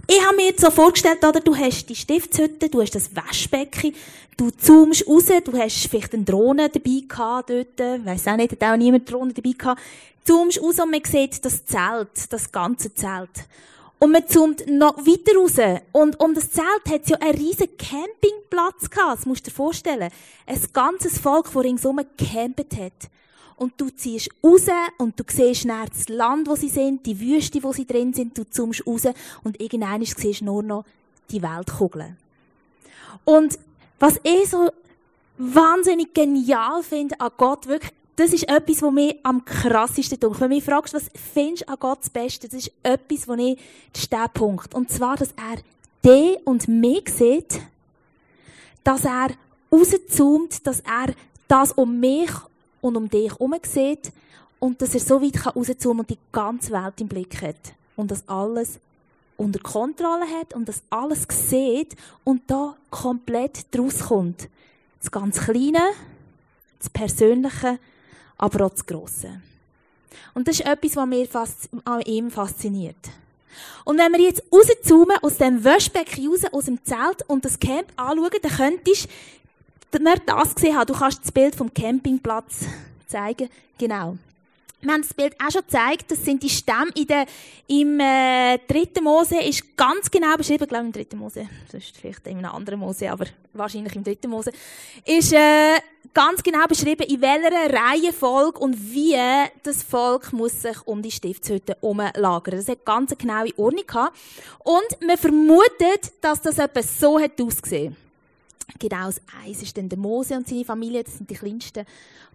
ich 0.09 0.25
habe 0.25 0.37
mir 0.37 0.47
jetzt 0.47 0.61
so 0.61 0.71
vorgestellt, 0.71 1.23
oder, 1.23 1.41
du 1.41 1.55
hast 1.55 1.87
die 1.89 1.95
Stiftshütte, 1.95 2.69
du 2.69 2.81
hast 2.81 2.95
das 2.95 3.15
Waschbecken, 3.15 3.93
du 4.37 4.49
zoomst 4.51 5.05
raus, 5.07 5.25
du 5.43 5.57
hast 5.57 5.87
vielleicht 5.87 6.13
eine 6.13 6.23
Drohne 6.23 6.69
dabei 6.69 7.03
gehabt 7.07 7.49
dort, 7.49 8.05
weiss 8.05 8.27
auch 8.27 8.37
nicht, 8.37 8.53
hat 8.53 8.63
auch 8.63 8.77
niemand 8.77 9.11
Drohne 9.11 9.33
dabei 9.33 9.51
gehabt, 9.51 9.81
zoomst 10.23 10.61
raus 10.61 10.79
und 10.79 10.91
man 10.91 11.01
sieht 11.03 11.43
das 11.43 11.65
Zelt, 11.65 12.31
das 12.31 12.51
ganze 12.51 12.93
Zelt. 12.93 13.29
Und 13.99 14.11
man 14.11 14.27
zoomt 14.27 14.67
noch 14.67 14.97
weiter 14.97 15.35
raus. 15.37 15.81
Und 15.91 16.19
um 16.19 16.33
das 16.35 16.51
Zelt 16.51 16.85
hat 16.87 17.03
es 17.03 17.09
ja 17.09 17.17
einen 17.17 17.37
riesen 17.37 17.67
Campingplatz 17.77 18.89
gehabt. 18.89 19.19
Das 19.19 19.25
musst 19.25 19.47
du 19.47 19.49
dir 19.49 19.55
vorstellen. 19.55 20.11
Ein 20.45 20.61
ganzes 20.71 21.17
Volk, 21.17 21.45
das 21.45 21.63
ringsum 21.63 21.99
gecampt 22.17 22.77
hat. 22.77 23.09
Und 23.55 23.73
du 23.77 23.89
ziehst 23.89 24.29
raus 24.43 24.67
und 24.99 25.19
du 25.19 25.23
siehst 25.27 25.65
näher 25.65 25.87
das 25.89 26.09
Land, 26.09 26.47
wo 26.47 26.55
sie 26.55 26.69
sind, 26.69 27.03
die 27.07 27.19
Wüste, 27.19 27.61
wo 27.63 27.73
sie 27.73 27.87
drin 27.87 28.13
sind. 28.13 28.37
Du 28.37 28.43
zoomst 28.47 28.85
raus 28.85 29.07
und 29.43 29.59
irgendwann 29.59 30.05
siehst 30.05 30.41
du 30.41 30.45
nur 30.45 30.61
noch 30.61 30.85
die 31.31 31.41
Weltkugel. 31.41 32.15
Und 33.25 33.57
was 33.99 34.19
ich 34.21 34.47
so 34.47 34.69
wahnsinnig 35.39 36.13
genial 36.13 36.83
finde 36.83 37.19
an 37.19 37.31
Gott, 37.35 37.65
wirklich, 37.65 37.91
das 38.17 38.33
ist 38.33 38.49
etwas, 38.49 38.81
was 38.81 38.91
mir 38.91 39.15
am 39.21 39.45
krassesten 39.45 40.19
tut. 40.19 40.41
Wenn 40.41 40.49
du 40.49 40.55
mich 40.55 40.63
fragst, 40.63 40.93
was 40.95 41.09
findest 41.33 41.63
du 41.63 41.69
an 41.69 41.77
Gott 41.79 41.99
das 42.01 42.09
Beste, 42.09 42.49
das 42.49 42.59
ist 42.61 42.71
etwas, 42.81 43.27
wo 43.27 43.35
ich, 43.35 43.59
das 43.93 44.09
der 44.09 44.27
Punkt. 44.27 44.73
Und 44.73 44.89
zwar, 44.89 45.15
dass 45.15 45.29
er 45.33 45.61
dich 46.03 46.45
und 46.45 46.67
mich 46.67 47.09
sieht, 47.09 47.61
dass 48.83 49.05
er 49.05 49.29
rauszoomt, 49.71 50.65
dass 50.65 50.79
er 50.79 51.13
das 51.47 51.73
um 51.73 51.99
mich 51.99 52.31
und 52.81 52.97
um 52.97 53.07
dich 53.07 53.31
herum 53.31 53.53
sieht 53.61 54.11
und 54.59 54.81
dass 54.81 54.95
er 54.95 54.99
so 54.99 55.21
weit 55.21 55.55
rauszoomen 55.55 55.99
und 55.99 56.09
die 56.09 56.17
ganze 56.31 56.71
Welt 56.71 56.99
im 56.99 57.07
Blick 57.07 57.39
hat. 57.43 57.73
Und 57.95 58.09
dass 58.09 58.27
alles 58.27 58.79
unter 59.37 59.59
Kontrolle 59.59 60.25
hat 60.39 60.55
und 60.55 60.67
dass 60.67 60.81
alles 60.89 61.27
sieht 61.29 61.95
und 62.23 62.41
da 62.47 62.75
komplett 62.89 63.67
draus 63.75 63.99
kommt. 64.07 64.49
Das 64.99 65.11
ganz 65.11 65.39
Kleine, 65.39 65.83
das 66.79 66.89
Persönliche 66.89 67.77
aber 68.37 68.65
auch 68.65 68.71
das 68.71 68.85
Grosse. 68.85 69.41
Und 70.33 70.47
das 70.47 70.59
ist 70.59 70.65
etwas, 70.65 70.95
was 70.95 71.07
mich 71.07 71.29
fast, 71.29 71.69
an 71.83 72.01
ihm 72.01 72.29
fasziniert. 72.29 72.95
Und 73.85 73.97
wenn 73.97 74.11
wir 74.11 74.21
jetzt 74.21 74.43
rauszoomen 74.51 75.17
aus 75.21 75.37
dem 75.37 75.63
Waschbecken 75.63 76.27
raus, 76.27 76.41
aus 76.51 76.65
dem 76.65 76.83
Zelt 76.83 77.23
und 77.27 77.43
das 77.43 77.59
Camp 77.59 77.91
anschauen, 77.95 78.29
dann 78.41 78.51
könntest 78.51 79.07
du 79.91 79.99
das 79.99 80.55
gesehen 80.55 80.75
haben. 80.75 80.87
Du 80.87 80.93
kannst 80.93 81.23
das 81.23 81.31
Bild 81.31 81.55
vom 81.55 81.73
Campingplatz 81.73 82.65
zeigen. 83.07 83.49
Genau. 83.77 84.17
Wir 84.79 84.93
haben 84.93 85.01
das 85.01 85.13
Bild 85.13 85.35
auch 85.43 85.51
schon 85.51 85.61
gezeigt. 85.61 86.11
Das 86.11 86.23
sind 86.23 86.43
die 86.43 86.49
Stämme 86.49 86.91
in 86.93 87.07
der, 87.07 87.25
im 87.67 87.99
äh, 87.99 88.59
dritten 88.67 89.03
Mose 89.03 89.41
ist 89.41 89.75
ganz 89.75 90.11
genau 90.11 90.35
beschrieben. 90.37 90.63
Ich 90.63 90.69
glaube 90.69 90.85
im 90.85 90.91
dritten 90.91 91.17
Mose. 91.17 91.49
Das 91.71 91.83
ist 91.83 91.97
vielleicht 91.97 92.27
in 92.27 92.37
einem 92.37 92.51
anderen 92.51 92.79
Mose, 92.79 93.11
aber 93.11 93.25
wahrscheinlich 93.53 93.95
im 93.95 94.03
dritten 94.03 94.29
Mose. 94.29 94.51
Ist 95.03 95.33
äh, 95.33 95.79
ganz 96.13 96.43
genau 96.43 96.67
beschrieben, 96.67 97.07
in 97.07 97.21
welcher 97.21 97.73
Reihenfolge 97.73 98.59
und 98.59 98.93
wie 98.93 99.15
das 99.63 99.81
Volk 99.81 100.31
muss 100.31 100.61
sich 100.61 100.85
um 100.85 101.01
die 101.01 101.11
Stiftshütte 101.11 101.75
umlagern. 101.81 102.57
Das 102.57 102.67
hat 102.67 102.85
ganz 102.85 103.11
eine 103.11 103.17
genaue 103.17 103.57
Ordnung 103.57 103.85
gehabt. 103.87 104.15
Und 104.59 105.07
man 105.07 105.17
vermutet, 105.17 106.13
dass 106.21 106.41
das 106.41 106.59
etwas 106.59 106.99
so 106.99 107.19
hat 107.19 107.41
ausgesehen. 107.41 107.95
Genau, 108.79 109.05
das 109.05 109.21
Eis 109.45 109.61
ist 109.61 109.77
dann 109.77 109.89
der 109.89 109.97
Mose 109.97 110.35
und 110.35 110.47
seine 110.47 110.65
Familie, 110.65 111.03
das 111.03 111.17
sind 111.17 111.29
die 111.29 111.35
kleinsten. 111.35 111.85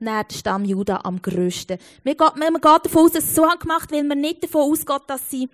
Und 0.00 0.06
dann 0.06 0.24
der 0.28 0.34
Stamm 0.34 0.64
Juda 0.64 1.00
am 1.04 1.20
grössten. 1.20 1.78
Man 2.04 2.16
geht, 2.16 2.36
man 2.36 2.54
geht 2.54 2.84
davon 2.84 3.04
aus, 3.04 3.12
dass 3.12 3.24
es 3.24 3.34
so 3.34 3.48
haben 3.48 3.58
gemacht, 3.58 3.92
weil 3.92 4.02
man 4.04 4.20
nicht 4.20 4.42
davon 4.42 4.62
ausgeht, 4.62 5.02
dass 5.06 5.30
sie 5.30 5.48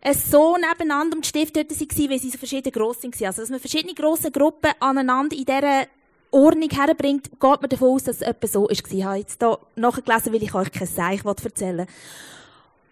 es 0.00 0.30
so 0.30 0.56
nebeneinander 0.56 1.16
um 1.16 1.22
die 1.22 1.28
Stifthütte 1.28 1.74
waren, 1.74 2.10
weil 2.10 2.18
sie 2.18 2.30
so 2.30 2.38
verschieden 2.38 2.70
gross 2.70 3.00
sind. 3.00 3.20
Also, 3.22 3.42
dass 3.42 3.50
man 3.50 3.58
verschiedene 3.58 3.94
grosse 3.94 4.30
Gruppen 4.30 4.70
aneinander 4.78 5.36
in 5.36 5.44
dieser 5.44 5.86
Ordnung 6.30 6.70
herbringt, 6.70 7.30
geht 7.30 7.40
man 7.40 7.68
davon 7.68 7.88
aus, 7.90 8.04
dass 8.04 8.16
es 8.16 8.22
etwa 8.22 8.46
so 8.46 8.62
war. 8.64 8.70
Ich 8.70 9.04
habe 9.04 9.18
jetzt 9.18 9.42
hier 9.42 9.58
nachgelesen, 9.76 10.32
weil 10.32 10.42
ich 10.42 10.54
euch 10.54 10.72
kein 10.72 10.86
Seich 10.86 11.24
erzählen 11.24 11.78
will. 11.78 11.86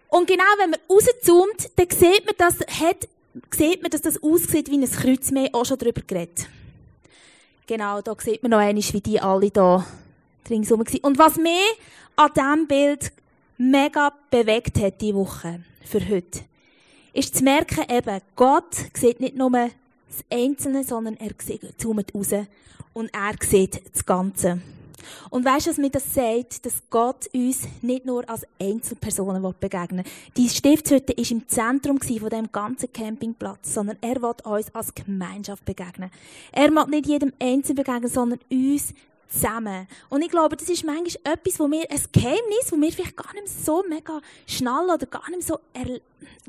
Und 0.09 0.27
genau, 0.27 0.45
wenn 0.59 0.71
man 0.71 0.81
rauszoomt, 0.89 1.71
dann 1.77 1.91
sieht 1.91 2.27
man, 2.27 2.35
dass, 2.39 2.61
hat, 2.81 3.09
sieht 3.55 3.83
man, 3.83 3.91
dass 3.91 4.03
das 4.03 4.23
aussieht 4.23 4.71
wie 4.71 4.79
ein 4.79 4.91
Kreuz. 4.91 5.31
Haben 5.31 5.55
auch 5.55 5.65
schon 5.65 5.79
darüber 5.79 6.03
geredet. 6.03 6.47
Genau, 7.67 8.01
da 8.01 8.15
sieht 8.19 8.43
man 8.43 8.51
noch 8.51 8.59
einmal, 8.59 8.83
wie 8.83 9.01
die 9.01 9.21
alle 9.21 9.51
da 9.51 9.87
ringsum 10.51 10.81
waren. 10.81 11.01
Und 11.03 11.19
was 11.19 11.37
mich 11.37 11.61
an 12.17 12.31
diesem 12.35 12.67
Bild 12.67 13.13
mega 13.57 14.13
bewegt 14.31 14.81
hat, 14.81 15.01
diese 15.01 15.15
Woche, 15.15 15.63
für 15.85 16.01
heute, 16.09 16.41
ist 17.13 17.37
zu 17.37 17.45
merken, 17.45 17.85
eben, 17.89 18.21
Gott 18.35 18.75
sieht 18.95 19.21
nicht 19.21 19.37
nur 19.37 19.51
das 19.51 20.25
Einzelne, 20.31 20.83
sondern 20.83 21.17
er 21.19 21.31
zoomt 21.79 22.15
raus 22.15 22.33
und 22.93 23.11
er 23.15 23.35
sieht 23.41 23.81
das 23.95 24.05
Ganze. 24.05 24.61
Und 25.31 25.45
weißt 25.45 25.67
du, 25.67 25.71
was 25.71 25.79
mir 25.79 25.91
das 25.91 26.15
sagt? 26.15 26.65
Dass 26.65 26.83
Gott 26.91 27.29
uns 27.35 27.63
nicht 27.81 28.05
nur 28.05 28.29
als 28.29 28.47
Einzelpersonen 28.61 29.43
begegnen 29.59 30.05
will. 30.05 30.13
Die 30.37 30.49
Stiftshütte 30.49 31.17
war 31.17 31.31
im 31.31 31.49
Zentrum 31.49 32.01
von 32.01 32.31
dem 32.31 32.51
ganzen 32.53 32.93
Campingplatz, 32.93 33.75
sondern 33.75 33.99
er 34.01 34.21
will 34.21 34.35
uns 34.45 34.75
als 34.75 34.95
Gemeinschaft 34.95 35.65
begegnen. 35.65 36.11
Er 36.53 36.71
will 36.71 36.87
nicht 36.87 37.07
jedem 37.07 37.33
Einzelnen 37.41 37.77
begegnen, 37.77 38.11
sondern 38.11 38.41
uns 38.51 38.95
zusammen. 39.29 39.87
Und 40.09 40.23
ich 40.23 40.31
glaube, 40.31 40.57
das 40.57 40.69
ist 40.69 40.85
manchmal 40.85 41.35
etwas, 41.35 41.59
wo 41.59 41.71
wir, 41.71 41.91
ein 41.91 42.01
Geheimnis, 42.13 42.71
wo 42.71 42.77
wir 42.77 42.93
vielleicht 42.93 43.17
gar 43.17 43.33
nicht 43.35 43.49
so 43.49 43.83
mega 43.89 44.21
schnell 44.47 44.91
oder 44.93 45.07
gar 45.07 45.31
nicht 45.31 45.47
so, 45.47 45.59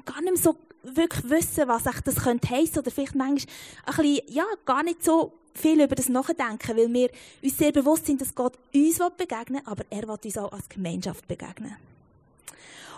gar 0.06 0.22
nicht 0.22 0.38
so 0.38 0.56
wirklich 0.84 1.30
wissen, 1.30 1.68
was 1.68 1.86
echt 1.86 2.06
das 2.06 2.16
könnte 2.16 2.50
heissen, 2.50 2.80
oder 2.80 2.92
vielleicht 2.92 3.16
manchmal 3.16 3.56
ein 3.86 3.96
bisschen, 3.96 4.34
ja, 4.34 4.46
gar 4.66 4.84
nicht 4.84 5.04
so 5.04 5.32
viel 5.56 5.82
über 5.82 5.96
das 5.96 6.10
nachdenken, 6.10 6.78
weil 6.78 6.94
wir 6.94 7.10
uns 7.42 7.58
sehr 7.58 7.72
bewusst 7.72 8.06
sind, 8.06 8.22
dass 8.22 8.34
Gott 8.34 8.58
uns 8.74 9.00
begegnen 9.18 9.62
will, 9.62 9.72
aber 9.72 9.86
er 9.90 10.08
will 10.08 10.18
uns 10.24 10.38
auch 10.38 10.52
als 10.52 10.68
Gemeinschaft 10.70 11.28
begegnen. 11.28 11.76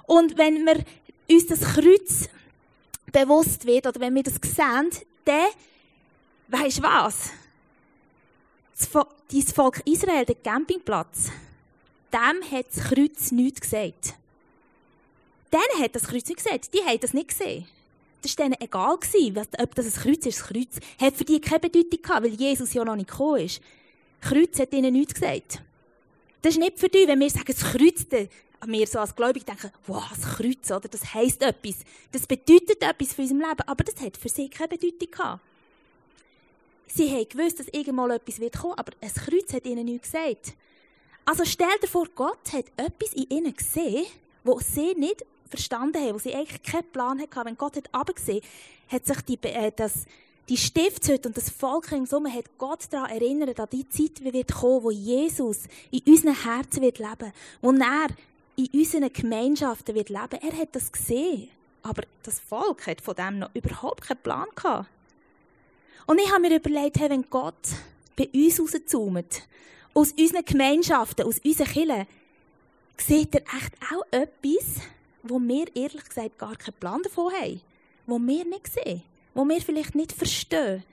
Und 0.08 0.38
wenn 0.38 0.66
wir 0.66 0.84
uns 1.30 1.48
das 1.48 1.62
Kreuz 1.62 2.30
bewusst 3.12 3.66
wird, 3.66 3.88
oder 3.88 4.00
wenn 4.00 4.16
wir 4.16 4.24
das 4.24 4.36
sehen, 4.36 4.90
dann, 5.26 5.48
weisst 6.48 6.80
du 6.80 6.84
was? 6.84 7.32
Das 8.78 9.52
Volk 9.54 9.82
Israel, 9.86 10.26
der 10.26 10.36
Campingplatz, 10.36 11.32
dem 12.12 12.52
hat 12.52 12.68
das 12.74 12.84
Kreuz 12.84 13.32
nichts 13.32 13.62
gesagt. 13.62 14.16
Denen 15.52 15.84
hat 15.84 15.96
das 15.96 16.04
Kreuz 16.04 16.28
nicht 16.28 16.44
gesagt. 16.44 16.74
Die 16.74 16.84
haben 16.84 17.00
das 17.00 17.14
nicht 17.14 17.30
gesehen. 17.30 17.68
Das 18.26 18.36
war 18.40 18.46
denen 18.46 18.60
egal, 18.60 18.98
gewesen, 18.98 19.48
ob 19.60 19.76
das 19.76 19.86
ein 19.86 20.02
Kreuz 20.02 20.26
ist. 20.26 20.40
Das 20.40 20.48
Kreuz 20.48 20.80
hat 21.00 21.16
für 21.16 21.26
die 21.26 21.40
keine 21.40 21.60
Bedeutung 21.60 22.02
gehabt, 22.02 22.24
weil 22.24 22.34
Jesus 22.34 22.74
ja 22.74 22.84
noch 22.84 22.96
nicht 22.96 23.12
gekommen 23.12 23.42
ist. 23.42 23.62
Das 24.20 24.32
Kreuz 24.32 24.60
hat 24.60 24.74
ihnen 24.74 24.94
nichts 24.94 25.14
gesagt. 25.14 25.62
Das 26.42 26.54
ist 26.54 26.60
nicht 26.60 26.80
für 26.80 26.90
die, 26.90 27.08
wenn 27.08 27.20
wir 27.20 27.30
sagen, 27.30 27.46
das 27.46 27.60
Kreuz, 27.60 28.08
wir 28.66 28.88
so 28.88 28.98
als 28.98 29.16
Gläubig 29.16 29.46
denken, 29.46 29.70
wow, 29.86 30.10
das 30.10 30.38
Kreuz, 30.38 30.72
oder? 30.72 30.88
Das 30.90 31.14
heisst 31.14 31.44
etwas. 31.44 31.76
Das 32.12 32.26
bedeutet 32.26 32.82
etwas 32.82 33.14
für 33.14 33.22
unser 33.22 33.36
Leben, 33.36 33.62
aber 33.68 33.84
das 33.84 34.04
hat 34.04 34.18
für 34.18 34.30
sie 34.30 34.50
keine 34.50 34.70
Bedeutung 34.70 35.12
gehabt. 35.12 35.42
Sie 36.88 37.08
haben 37.12 37.30
gewusst, 37.30 37.60
dass 37.60 37.68
irgendwann 37.68 38.10
etwas 38.10 38.40
wird 38.40 38.58
kommen, 38.58 38.74
aber 38.74 38.94
ein 39.02 39.14
Kreuz 39.14 39.54
hat 39.54 39.68
ihnen 39.68 39.86
nichts 39.86 40.12
gesagt. 40.12 40.54
Also 41.26 41.46
stell 41.46 41.78
dir 41.80 41.88
vor, 41.88 42.08
Gott 42.16 42.54
hat 42.54 42.66
etwas 42.76 43.14
in 43.14 43.30
ihnen 43.30 43.54
gesehen, 43.54 44.08
wo 44.44 44.60
sie 44.60 44.96
nicht 44.96 45.24
verstanden 45.56 46.02
haben, 46.02 46.16
wo 46.16 46.20
sie 46.20 46.36
eigentlich 46.36 46.64
keinen 46.64 46.90
Plan 46.92 47.20
hatten. 47.20 47.46
Wenn 47.46 47.58
Gott 47.58 47.78
hat 47.78 47.94
abgesehen, 47.94 48.42
hat 48.88 49.06
sich 49.06 49.22
die, 49.22 49.40
äh, 49.44 49.72
das, 49.76 50.06
die 50.50 50.58
Stiftshütte 50.58 51.28
und 51.28 51.38
das 51.38 51.50
Volk 51.50 51.92
ringsum 51.92 52.32
hat 52.32 52.46
Gott 52.58 52.86
daran 52.92 53.10
erinnert, 53.10 53.60
an 53.60 53.68
die 53.72 53.88
Zeit 53.90 54.20
die 54.20 54.34
wird 54.34 54.54
kommen, 54.54 54.84
wo 54.84 54.92
Jesus 54.92 55.64
in 55.92 56.02
unseren 56.06 56.44
Herzen 56.44 56.82
wird 56.82 57.00
leben, 57.00 57.34
wo 57.62 57.72
er 57.72 58.08
in 58.56 58.70
unseren 58.74 59.12
Gemeinschaften 59.12 59.96
wird 59.96 60.10
leben. 60.10 60.40
Er 60.42 60.58
hat 60.58 60.76
das 60.76 60.92
gesehen, 60.92 61.50
aber 61.82 62.04
das 62.24 62.40
Volk 62.40 62.88
hat 62.88 63.02
von 63.02 63.16
dem 63.16 63.40
noch 63.40 63.50
überhaupt 63.54 64.02
keinen 64.02 64.22
Plan 64.22 64.48
gehabt. 64.56 64.88
Und 66.06 66.20
ich 66.20 66.32
habe 66.32 66.42
mir 66.42 66.56
überlegt, 66.56 67.00
hey, 67.00 67.10
wenn 67.10 67.28
Gott 67.30 67.56
bei 68.16 68.30
uns 68.34 68.60
rauszoomt, 68.60 69.48
aus 69.94 70.12
unseren 70.12 70.46
Gemeinschaften, 70.46 71.26
aus 71.26 71.40
unseren 71.40 71.68
Kirchen, 71.68 72.08
sieht 72.98 73.34
er 73.36 73.42
echt 73.42 73.74
auch 73.92 74.06
etwas, 74.12 74.82
wo 75.28 75.40
wir 75.40 75.66
ehrlich 75.76 76.04
gesagt 76.04 76.38
gar 76.38 76.56
keinen 76.56 76.76
Plan 76.80 77.02
davon 77.04 77.34
haben, 77.34 77.62
wo 78.06 78.20
wir 78.20 78.46
nicht 78.46 78.68
sehen, 78.68 79.02
wo 79.34 79.44
wir 79.46 79.62
vielleicht 79.62 79.96
nicht 79.96 80.12
verstehen, 80.12 80.84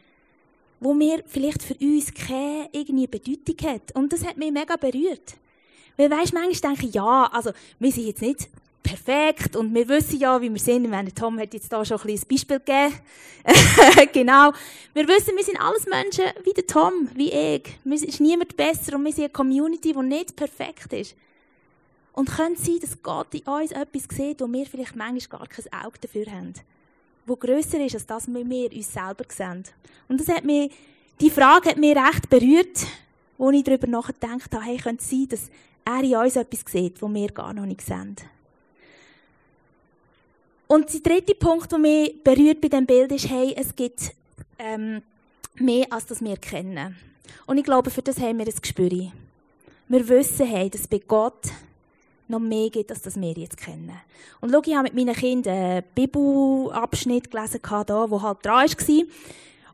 wo 0.81 0.99
wir 0.99 1.23
vielleicht 1.27 1.63
für 1.63 1.75
uns 1.75 2.13
keine 2.13 2.69
irgendwie 2.73 3.07
Bedeutung 3.07 3.71
hat. 3.71 3.95
Und 3.95 4.13
das 4.13 4.25
hat 4.25 4.37
mich 4.37 4.51
mega 4.51 4.77
berührt. 4.77 5.35
Weil 5.97 6.11
weisst, 6.11 6.33
manchmal 6.33 6.73
denke 6.73 6.87
ich, 6.87 6.95
ja, 6.95 7.31
also, 7.33 7.53
wir 7.79 7.93
sind 7.93 8.07
jetzt 8.07 8.23
nicht 8.23 8.49
perfekt 8.83 9.57
und 9.57 9.75
wir 9.75 9.89
wissen 9.89 10.19
ja, 10.19 10.41
wie 10.41 10.51
wir 10.51 10.59
sind. 10.59 10.85
Ich 10.85 10.91
meine, 10.91 11.15
Tom 11.15 11.39
hat 11.39 11.55
jetzt 11.55 11.73
da 11.73 11.85
schon 11.85 11.99
ein 11.99 12.03
kleines 12.03 12.25
Beispiel 12.25 12.59
gegeben. 12.59 12.95
genau. 14.13 14.53
Wir 14.95 15.07
wissen, 15.07 15.37
wir 15.37 15.45
sind 15.45 15.61
alles 15.61 15.87
Menschen 15.87 16.25
wie 16.45 16.53
der 16.53 16.67
Tom, 16.67 17.09
wie 17.15 17.31
ich. 17.31 17.63
Wir 17.85 17.95
ist 17.95 18.21
niemand 18.21 18.57
besser 18.57 18.97
und 18.97 19.05
wir 19.05 19.13
sind 19.13 19.25
eine 19.25 19.33
Community, 19.33 19.93
die 19.93 20.03
nicht 20.03 20.35
perfekt 20.35 20.93
ist. 20.93 21.15
Und 22.13 22.31
könnte 22.31 22.61
sein, 22.61 22.79
dass 22.81 23.03
Gott 23.03 23.35
in 23.35 23.43
uns 23.43 23.73
etwas 23.73 24.05
sieht, 24.11 24.41
wo 24.41 24.53
wir 24.53 24.67
vielleicht 24.67 24.97
manchmal 24.97 25.41
gar 25.41 25.49
kein 25.49 25.73
Auge 25.85 25.99
dafür 26.01 26.27
haben. 26.27 26.53
Wo 27.25 27.37
grösser 27.37 27.85
ist, 27.85 27.95
als 27.95 28.07
das 28.07 28.27
wir 28.29 28.73
uns 28.73 28.93
selber 28.93 29.25
sehen. 29.29 29.65
Und 30.09 30.21
das 30.21 30.29
hat 30.29 30.45
mich, 30.45 30.73
die 31.21 31.31
Frage 31.31 31.71
hat 31.71 31.79
mich 31.79 31.97
recht 31.97 32.29
berührt, 32.29 32.87
wo 33.39 33.51
ich 33.51 33.65
darüber 33.65 33.87
nachgedacht 33.87 34.53
habe, 34.53 34.65
hey, 34.65 34.77
könnte 34.77 35.03
es 35.03 35.11
sein, 35.11 35.29
dass 35.29 35.51
er 35.85 36.03
in 36.03 36.17
uns 36.17 36.37
etwas 36.37 36.61
sieht, 36.71 37.01
wo 37.01 37.09
wir 37.09 37.29
gar 37.29 37.53
noch 37.55 37.67
nicht 37.67 37.81
sehen. 37.81 38.17
Und 40.67 40.93
der 40.93 41.01
dritte 41.01 41.35
Punkt, 41.35 41.71
der 41.71 41.79
mich 41.79 42.23
berührt 42.25 42.61
bei 42.61 42.69
diesem 42.69 42.87
Bild 42.87 43.13
ist, 43.13 43.29
hey, 43.29 43.55
es 43.57 43.75
gibt 43.75 44.13
ähm, 44.59 45.03
mehr, 45.57 45.87
als 45.91 46.07
das 46.07 46.23
wir 46.23 46.37
kennen. 46.37 46.97
Und 47.47 47.59
ich 47.59 47.65
glaube, 47.65 47.91
für 47.91 48.03
das 48.03 48.19
haben 48.19 48.39
wir 48.39 48.47
ein 48.47 48.55
Gespür. 48.61 49.13
Wir 49.89 50.09
wissen, 50.09 50.47
hey, 50.47 50.71
dass 50.71 50.87
bei 50.87 50.99
Gott 50.99 51.51
noch 52.33 52.41
mehr 52.41 52.69
gibt, 52.71 52.91
als 52.91 53.03
das 53.03 53.21
wir 53.21 53.33
jetzt 53.33 53.57
kennen. 53.57 53.93
Und 54.41 54.51
schau, 54.51 54.63
ich 54.65 54.75
habe 54.75 54.85
mit 54.85 54.95
meinen 54.95 55.15
Kindern 55.15 55.55
einen 55.55 55.85
Bibelabschnitt 55.95 57.31
gelesen, 57.31 57.61
der 57.63 58.23
halt 58.23 58.45
dran 58.45 58.69
war. 58.69 59.05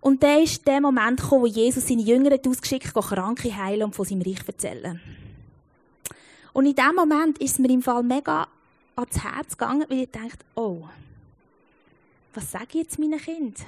Und 0.01 0.23
da 0.23 0.37
ist 0.37 0.67
der 0.67 0.81
Moment 0.81 1.21
gekommen, 1.21 1.43
wo 1.43 1.47
Jesus 1.47 1.87
seine 1.87 2.03
Jünger 2.03 2.37
ausgeschickt 2.47 2.95
hat, 2.95 3.05
Kranke 3.05 3.57
heilen 3.57 3.85
und 3.85 3.95
von 3.95 4.05
seinem 4.05 4.23
Reich 4.23 4.47
erzählen. 4.47 5.01
Und 6.53 6.67
in 6.67 6.75
dem 6.75 6.95
Moment 6.95 7.39
ist 7.39 7.53
es 7.53 7.59
mir 7.59 7.71
im 7.71 7.83
Fall 7.83 8.03
mega 8.03 8.47
ans 8.97 9.23
Herz 9.23 9.57
gegangen, 9.57 9.87
weil 9.89 10.01
ich 10.01 10.11
dachte, 10.11 10.45
oh, 10.55 10.85
was 12.35 12.51
sage 12.51 12.67
ich 12.71 12.75
jetzt 12.75 12.99
meinen 12.99 13.19
Kind? 13.19 13.59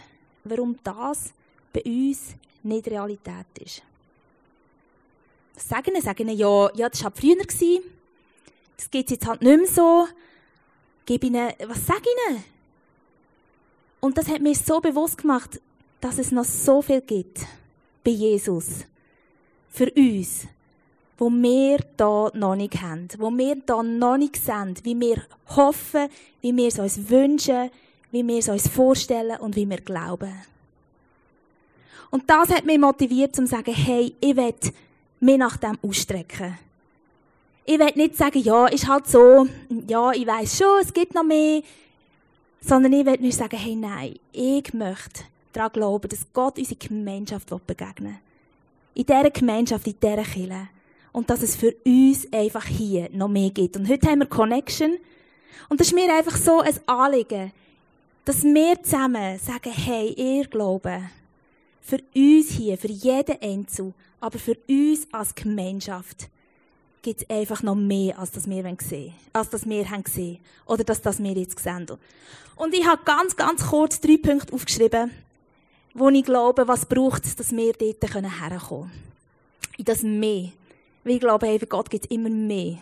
Warum 0.44 0.76
das 0.82 1.32
bei 1.73 1.82
uns 1.85 2.35
nicht 2.62 2.88
Realität 2.88 3.47
ist? 3.61 3.82
Was 5.54 5.68
sagen 5.68 5.92
sie? 5.94 6.00
Sagen 6.00 6.28
ja, 6.28 6.70
ja, 6.75 6.88
das 6.88 7.04
war 7.04 7.12
halt 7.12 7.52
früher. 7.52 7.80
Das 8.80 8.90
geht 8.90 9.10
jetzt 9.10 9.26
halt 9.26 9.42
nicht 9.42 9.58
mehr 9.58 9.68
so. 9.68 10.08
Gib 11.04 11.22
ihnen, 11.22 11.52
was 11.66 11.87
sage 11.87 12.00
ich 12.02 12.32
ihnen? 12.32 12.44
Und 14.00 14.16
das 14.16 14.26
hat 14.28 14.40
mir 14.40 14.54
so 14.54 14.80
bewusst 14.80 15.18
gemacht, 15.18 15.60
dass 16.00 16.16
es 16.16 16.32
noch 16.32 16.44
so 16.46 16.80
viel 16.80 17.02
gibt 17.02 17.40
bei 18.02 18.12
Jesus. 18.12 18.87
Für 19.68 19.92
uns 19.92 20.46
wo 21.18 21.28
wir 21.28 21.80
da 21.99 22.30
noch 22.32 22.56
nicht 22.56 22.80
haben, 22.80 23.06
wo 23.18 23.30
wir 23.30 23.56
da 23.66 23.82
noch 23.82 24.16
nicht 24.16 24.37
sehen, 24.37 24.75
wie 24.84 24.99
wir 24.99 25.22
hoffen, 25.54 26.08
wie 26.40 26.56
wir 26.56 26.68
es 26.68 26.78
uns 26.78 27.10
wünschen, 27.10 27.70
wie 28.10 28.26
wir 28.26 28.38
es 28.38 28.49
uns 28.49 28.66
vorstellen 28.66 29.38
und 29.38 29.54
wie 29.54 29.68
wir 29.68 29.82
glauben. 29.82 30.32
Und 32.10 32.28
das 32.30 32.49
hat 32.49 32.64
mich 32.64 32.78
motiviert, 32.78 33.37
zu 33.37 33.46
sagen, 33.46 33.75
hey, 33.75 34.14
ich 34.18 34.34
will 34.34 34.54
mich 35.20 35.37
nach 35.37 35.58
dem 35.58 35.78
ausstrecken. 35.82 36.58
Ich 37.72 37.78
will 37.78 37.92
nicht 37.94 38.16
sagen, 38.16 38.42
ja, 38.42 38.66
ist 38.66 38.88
halt 38.88 39.06
so, 39.06 39.46
ja, 39.86 40.10
ich 40.10 40.26
weiß 40.26 40.58
schon, 40.58 40.80
es 40.82 40.92
gibt 40.92 41.14
noch 41.14 41.22
mehr, 41.22 41.62
sondern 42.60 42.92
ich 42.92 43.06
will 43.06 43.20
mir 43.20 43.30
sagen, 43.30 43.56
hey, 43.56 43.76
nein, 43.76 44.16
ich 44.32 44.74
möchte 44.74 45.22
daran 45.52 45.70
glauben, 45.70 46.08
dass 46.08 46.26
Gott 46.32 46.58
unsere 46.58 46.74
Gemeinschaft 46.74 47.48
begegnen 47.68 48.18
will. 48.94 49.02
In 49.02 49.06
dieser 49.06 49.30
Gemeinschaft, 49.30 49.86
in 49.86 49.94
dieser 50.02 50.24
Kirche 50.24 50.68
und 51.12 51.30
dass 51.30 51.42
es 51.42 51.54
für 51.54 51.72
uns 51.86 52.26
einfach 52.32 52.66
hier 52.66 53.08
noch 53.12 53.28
mehr 53.28 53.50
gibt. 53.50 53.76
Und 53.76 53.88
heute 53.88 54.08
haben 54.08 54.18
wir 54.18 54.26
Connection. 54.26 54.96
Und 55.68 55.78
das 55.78 55.86
ist 55.86 55.94
mir 55.94 56.12
einfach 56.12 56.36
so 56.36 56.58
ein 56.58 56.74
Anliegen, 56.86 57.52
dass 58.24 58.42
wir 58.42 58.82
zusammen 58.82 59.38
sagen, 59.38 59.70
hey, 59.70 60.12
ihr 60.14 60.48
Glaube, 60.48 61.02
für 61.80 62.00
uns 62.16 62.50
hier, 62.50 62.76
für 62.76 62.90
jeden 62.90 63.40
Einzel, 63.40 63.94
aber 64.18 64.40
für 64.40 64.56
uns 64.68 65.06
als 65.12 65.36
Gemeinschaft, 65.36 66.28
gibt 67.02 67.23
es 67.23 67.30
einfach 67.30 67.62
noch 67.62 67.75
mehr, 67.75 68.19
als 68.19 68.30
das 68.30 68.49
wir 68.49 68.62
sehen 68.78 69.14
als 69.33 69.50
das 69.50 69.69
wir 69.69 69.90
haben 69.90 70.04
gesehen 70.04 70.38
oder 70.66 70.85
dass 70.85 71.00
das 71.00 71.23
wir 71.23 71.33
jetzt 71.33 71.59
sehen. 71.59 71.87
Und 72.57 72.75
ich 72.75 72.87
habe 72.87 73.02
ganz, 73.04 73.37
ganz 73.37 73.66
kurz 73.66 74.00
drei 74.00 74.19
Punkte 74.19 74.52
aufgeschrieben, 74.52 75.11
wo 75.95 76.09
ich 76.11 76.25
glaube, 76.25 76.69
was 76.69 76.87
braucht 76.87 77.25
es, 77.25 77.37
dass 77.37 77.52
wir 77.52 77.73
dort 77.73 78.02
herkommen 78.02 78.30
können. 78.30 78.92
In 79.78 79.85
das 79.85 80.02
Mehr. 80.02 80.50
Weil 81.02 81.14
ich 81.14 81.21
glaube, 81.21 81.47
hey, 81.47 81.59
für 81.59 81.66
Gott 81.66 81.88
gibt 81.88 82.04
es 82.04 82.11
immer 82.11 82.28
mehr. 82.28 82.76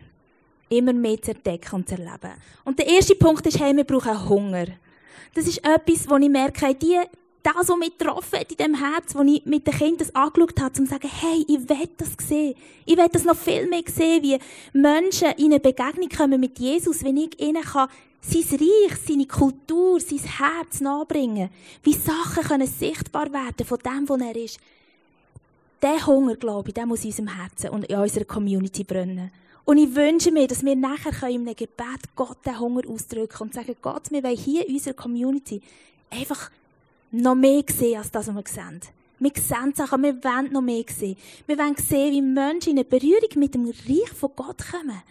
Immer 0.68 0.92
mehr 0.92 1.22
zu 1.22 1.30
entdecken 1.30 1.76
und 1.76 1.88
zu 1.88 1.94
erleben. 1.94 2.32
Und 2.64 2.78
der 2.78 2.88
erste 2.88 3.14
Punkt 3.14 3.46
ist, 3.46 3.60
hey, 3.60 3.74
wir 3.74 3.84
brauchen 3.84 4.28
Hunger. 4.28 4.66
Das 5.34 5.46
ist 5.46 5.58
etwas, 5.58 6.08
wo 6.10 6.16
ich 6.16 6.28
merke, 6.28 6.74
die, 6.74 6.98
das, 7.54 7.68
was 7.68 7.78
mich 7.78 7.96
getroffen 7.96 8.40
hat 8.40 8.50
in 8.50 8.56
dem 8.56 8.74
Herz, 8.74 9.14
wo 9.14 9.22
ich 9.22 9.44
mit 9.46 9.66
den 9.66 9.74
Kindern 9.74 10.08
angeschaut 10.14 10.60
habe, 10.60 10.78
um 10.78 10.86
zu 10.86 10.90
sagen, 10.92 11.08
hey, 11.08 11.44
ich 11.46 11.68
will 11.68 11.88
das 11.96 12.10
sehen. 12.26 12.54
Ich 12.84 12.96
will 12.96 13.08
das 13.10 13.24
noch 13.24 13.36
viel 13.36 13.66
mehr 13.66 13.82
sehen, 13.86 14.22
wie 14.22 14.38
Menschen 14.72 15.32
in 15.36 15.46
eine 15.46 15.60
Begegnung 15.60 16.08
kommen 16.08 16.40
mit 16.40 16.58
Jesus, 16.58 17.02
wenn 17.04 17.16
ich 17.16 17.40
ihnen 17.40 17.62
kann 17.62 17.88
sein 18.20 18.42
Reich, 18.42 18.98
seine 19.06 19.26
Kultur, 19.26 20.00
sein 20.00 20.18
Herz 20.18 20.80
nachbringen. 20.80 21.50
Wie 21.82 21.94
Sachen 21.94 22.42
können 22.42 22.66
sichtbar 22.66 23.32
werden 23.32 23.64
von 23.64 23.78
dem, 23.78 24.08
wo 24.08 24.16
er 24.16 24.36
ist 24.36 24.58
der 25.80 26.04
Hunger, 26.04 26.34
glaube 26.34 26.70
ich, 26.70 26.74
der 26.74 26.86
muss 26.86 27.04
in 27.04 27.10
unserem 27.10 27.28
Herzen 27.28 27.70
und 27.70 27.84
in 27.84 27.96
unserer 27.96 28.24
Community 28.24 28.82
brennen. 28.82 29.30
Und 29.64 29.78
ich 29.78 29.94
wünsche 29.94 30.32
mir, 30.32 30.48
dass 30.48 30.64
wir 30.64 30.74
nachher 30.74 31.28
in 31.28 31.42
einem 31.42 31.54
Gebet 31.54 32.16
Gott 32.16 32.44
den 32.44 32.58
Hunger 32.58 32.82
ausdrücken 32.88 33.42
und 33.42 33.54
sagen, 33.54 33.76
Gott, 33.80 34.10
wir 34.10 34.22
wollen 34.24 34.36
hier 34.36 34.66
in 34.66 34.74
unserer 34.74 34.94
Community 34.94 35.62
einfach 36.10 36.50
noch 37.10 37.34
mehr 37.34 37.62
sehen, 37.68 37.98
als 37.98 38.10
das, 38.10 38.28
was 38.28 38.34
wir 38.34 38.44
sehen. 38.46 38.80
Wir 39.20 39.32
sehen 39.34 39.74
Sachen, 39.74 40.02
wir 40.02 40.22
wollen 40.22 40.52
noch 40.52 40.60
mehr 40.60 40.84
sehen. 40.86 41.16
Wir 41.46 41.58
wollen 41.58 41.76
sehen, 41.76 42.12
wie 42.12 42.22
Menschen 42.22 42.70
in 42.70 42.78
eine 42.78 42.84
Berührung 42.84 43.30
mit 43.36 43.54
dem 43.54 43.66
Reich 43.66 44.12
von 44.14 44.30
Gott 44.36 44.62
kommen. 44.70 45.02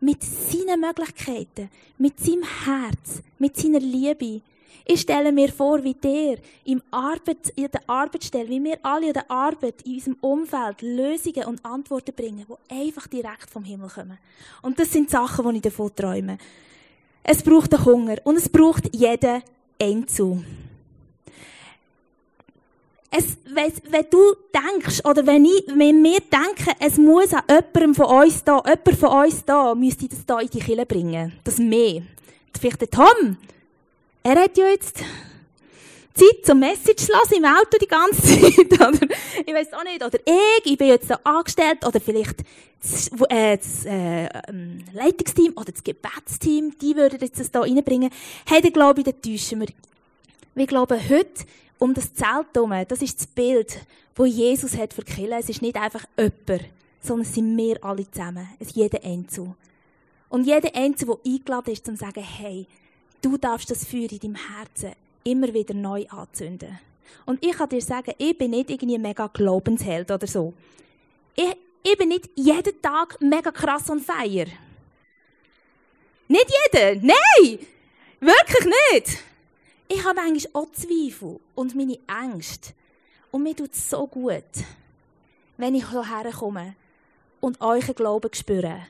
Mit 0.00 0.22
seinen 0.22 0.80
Möglichkeiten, 0.80 1.70
mit 1.98 2.18
seinem 2.18 2.42
Herz, 2.42 3.22
mit 3.38 3.56
seiner 3.56 3.78
Liebe. 3.78 4.42
Ich 4.86 5.00
stelle 5.00 5.32
mir 5.32 5.50
vor, 5.50 5.82
wie 5.82 5.94
der 5.94 6.36
im 6.64 6.82
Arbeit, 6.90 7.50
in 7.56 7.70
der 7.70 7.80
Arbeitsstelle, 7.86 8.50
wie 8.50 8.62
wir 8.62 8.78
alle 8.82 9.06
in 9.06 9.12
der 9.14 9.30
Arbeit, 9.30 9.80
in 9.82 9.94
unserem 9.94 10.16
Umfeld 10.20 10.82
Lösungen 10.82 11.44
und 11.46 11.64
Antworten 11.64 12.14
bringen, 12.14 12.44
die 12.46 12.74
einfach 12.74 13.06
direkt 13.06 13.48
vom 13.48 13.64
Himmel 13.64 13.88
kommen. 13.88 14.18
Und 14.60 14.78
das 14.78 14.92
sind 14.92 15.08
Sachen, 15.08 15.48
die 15.48 15.56
ich 15.56 15.62
davon 15.62 15.94
träume. 15.94 16.36
Es 17.22 17.42
braucht 17.42 17.72
den 17.72 17.82
Hunger 17.84 18.16
und 18.24 18.36
es 18.36 18.48
braucht 18.48 18.94
jeden 18.94 19.42
Einzel. 19.80 20.44
Es, 23.16 23.36
wenn, 23.44 23.72
wenn, 23.92 24.06
du 24.10 24.34
denkst, 24.52 25.04
oder 25.04 25.24
wenn, 25.24 25.44
ich, 25.44 25.64
wenn 25.68 26.02
wir 26.02 26.18
denken, 26.18 26.72
es 26.80 26.98
muss 26.98 27.32
an 27.32 27.42
jemandem 27.48 27.94
von 27.94 28.06
uns 28.06 28.42
da, 28.42 28.56
jemand 28.56 28.98
von 28.98 29.08
uns 29.08 29.44
da, 29.44 29.72
müsste 29.76 30.08
das 30.08 30.26
da 30.26 30.40
in 30.40 30.48
die 30.48 30.58
Kille 30.58 30.84
bringen. 30.84 31.32
Das 31.44 31.58
mehr. 31.58 32.02
Vielleicht 32.58 32.80
der 32.80 32.90
Tom. 32.90 33.36
Er 34.24 34.42
hat 34.42 34.58
ja 34.58 34.66
jetzt 34.68 34.96
Zeit 36.14 36.44
zum 36.44 36.58
Message 36.58 37.06
lassen 37.08 37.34
im 37.36 37.44
Auto 37.44 37.78
die 37.80 37.86
ganze 37.86 38.22
Zeit, 38.22 38.72
oder? 38.80 39.08
Ich 39.46 39.54
weiß 39.54 39.72
auch 39.74 39.84
nicht. 39.84 40.04
Oder 40.04 40.18
ich, 40.24 40.72
ich 40.72 40.78
bin 40.78 40.88
jetzt 40.88 41.08
da 41.08 41.20
angestellt, 41.22 41.86
oder 41.86 42.00
vielleicht 42.00 42.40
das, 42.82 43.08
äh, 43.28 43.56
das 43.56 43.84
äh, 43.84 44.28
ähm, 44.48 44.84
Leitungsteam 44.92 45.52
oder 45.56 45.70
das 45.70 45.84
Gebetsteam, 45.84 46.76
die 46.80 46.96
würden 46.96 47.20
jetzt 47.20 47.38
das 47.38 47.50
da 47.50 47.60
reinbringen. 47.60 48.10
Hey, 48.46 48.60
dann 48.60 48.72
glaube 48.72 49.00
ich, 49.00 49.04
dann 49.04 49.22
täuschen 49.22 49.60
wir. 49.60 49.68
Wir 50.56 50.66
glauben 50.66 50.98
heute, 51.08 51.44
um 51.78 51.94
das 51.94 52.14
Zelt 52.14 52.46
herum, 52.54 52.72
das 52.88 53.02
ist 53.02 53.20
das 53.20 53.26
Bild, 53.26 53.86
wo 54.14 54.24
Jesus 54.24 54.76
hat 54.76 54.94
für 54.94 55.02
Kirche. 55.02 55.34
Es 55.38 55.48
ist 55.48 55.62
nicht 55.62 55.76
einfach 55.76 56.04
jemand, 56.16 56.64
sondern 57.00 57.26
es 57.26 57.34
sind 57.34 57.56
wir 57.56 57.84
alle 57.84 58.10
zusammen. 58.10 58.48
Es 58.58 58.68
ist 58.68 58.76
jeder 58.76 59.02
Einzel. 59.04 59.54
Und 60.28 60.44
jeder 60.44 60.74
Einzel, 60.74 61.06
der 61.06 61.32
eingeladen 61.32 61.72
ist, 61.72 61.88
um 61.88 61.96
zu 61.96 62.04
sagen, 62.04 62.22
hey, 62.22 62.66
du 63.22 63.36
darfst 63.36 63.70
das 63.70 63.84
Feuer 63.84 64.10
in 64.10 64.18
deinem 64.18 64.36
Herzen 64.36 64.92
immer 65.24 65.52
wieder 65.52 65.74
neu 65.74 66.06
anzünden. 66.08 66.78
Und 67.26 67.44
ich 67.44 67.52
kann 67.52 67.68
dir 67.68 67.80
sagen, 67.80 68.12
ich 68.18 68.36
bin 68.36 68.50
nicht 68.50 68.70
irgendwie 68.70 68.98
mega 68.98 69.26
Glaubensheld 69.28 70.10
oder 70.10 70.26
so. 70.26 70.52
Ich, 71.34 71.56
ich 71.82 71.98
bin 71.98 72.08
nicht 72.08 72.30
jeden 72.34 72.80
Tag 72.80 73.20
mega 73.20 73.50
krass 73.50 73.90
und 73.90 74.00
feier. 74.00 74.46
Nicht 76.28 76.52
jeder, 76.72 76.94
nein! 76.96 77.58
Wirklich 78.20 78.66
nicht! 78.92 79.18
Ich 79.88 80.04
habe 80.04 80.20
eigentlich 80.20 80.54
auch 80.54 80.70
Zweifel 80.72 81.40
und 81.54 81.74
meine 81.74 81.98
Ängste. 82.08 82.72
Und 83.30 83.42
mir 83.42 83.54
tut 83.54 83.72
es 83.72 83.90
so 83.90 84.06
gut, 84.06 84.44
wenn 85.56 85.74
ich 85.74 85.88
hierher 85.90 86.30
komme 86.32 86.74
und 87.40 87.60
euren 87.60 87.94
Glauben 87.94 88.32
spüre 88.32 88.86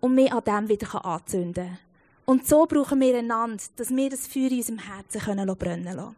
und 0.00 0.14
mich 0.14 0.32
an 0.32 0.44
dem 0.44 0.68
wieder 0.68 1.04
anzünden 1.04 1.66
kann. 1.66 1.78
Und 2.24 2.46
so 2.46 2.66
brauchen 2.66 3.00
wir 3.00 3.18
einander, 3.18 3.62
dass 3.76 3.90
wir 3.90 4.10
das 4.10 4.26
Feuer 4.26 4.50
in 4.50 4.58
unserem 4.58 4.78
Herzen 4.78 5.20
können 5.20 5.56
brennen 5.56 5.96
lassen. 5.96 6.16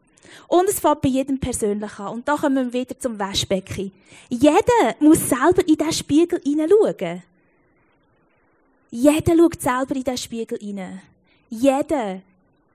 Und 0.48 0.68
es 0.68 0.80
fängt 0.80 1.02
bei 1.02 1.08
jedem 1.08 1.38
persönlich 1.38 1.98
an. 1.98 2.14
Und 2.14 2.28
da 2.28 2.36
kommen 2.36 2.72
wir 2.72 2.80
wieder 2.80 2.98
zum 2.98 3.18
Waschbecken. 3.18 3.92
Jeder 4.28 4.96
muss 5.00 5.28
selber 5.28 5.66
in 5.66 5.76
diesen 5.76 5.92
Spiegel 5.92 6.40
hineinschauen. 6.42 7.22
Jeder 8.90 9.36
schaut 9.36 9.62
selber 9.62 9.96
in 9.96 10.04
diesen 10.04 10.18
Spiegel 10.18 10.58
hinein. 10.58 11.02
Jeder 11.48 12.22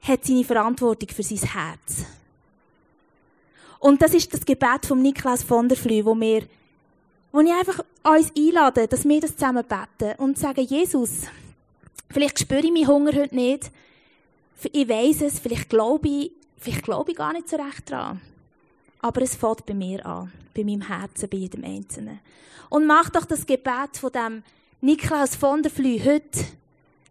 hat 0.01 0.25
seine 0.25 0.44
Verantwortung 0.44 1.10
für 1.10 1.24
sein 1.24 1.50
Herz. 1.50 2.06
Und 3.79 4.01
das 4.01 4.13
ist 4.13 4.34
das 4.34 4.46
Gebet 4.46 4.86
von 4.86 5.01
Niklas 5.01 5.44
von 5.44 5.70
der 5.70 5.77
Flü, 5.77 6.03
wo 6.03 6.20
wir, 6.20 6.44
wo 7.32 7.39
ich 7.39 7.51
einfach 7.51 7.84
uns 8.03 8.32
einlade, 8.38 8.88
dass 8.88 9.08
wir 9.08 9.22
das 9.22 9.36
zusammen 9.36 9.63
beten 9.63 10.22
und 10.22 10.38
sagen, 10.38 10.62
Jesus, 10.62 11.27
vielleicht 12.10 12.39
spüre 12.39 12.60
ich 12.60 12.72
meinen 12.72 12.88
Hunger 12.88 13.13
heute 13.13 13.36
nicht. 13.36 13.72
Ich 14.74 14.89
weiß 14.89 15.22
es, 15.22 15.39
vielleicht 15.39 15.70
glaube 15.70 16.08
ich, 16.08 16.32
vielleicht 16.58 16.84
glaube 16.84 17.12
ich 17.12 17.18
gar 17.18 17.32
nicht 17.32 17.48
so 17.48 17.56
recht 17.56 17.89
dran. 17.89 18.20
Aber 19.01 19.22
es 19.22 19.36
fängt 19.36 19.65
bei 19.65 19.74
mir 19.74 20.06
an, 20.06 20.32
bei 20.53 20.65
meinem 20.65 20.82
Herzen, 20.82 21.29
bei 21.29 21.38
jedem 21.38 21.63
Einzelnen. 21.63 22.20
Und 22.70 22.86
mach 22.86 23.10
doch 23.10 23.25
das 23.25 23.46
Gebet 23.46 23.95
von 23.95 24.12
dem 24.12 24.43
Niklas 24.82 25.36
von 25.36 25.63
der 25.63 25.71
Flü 25.71 26.00
heute 26.04 26.45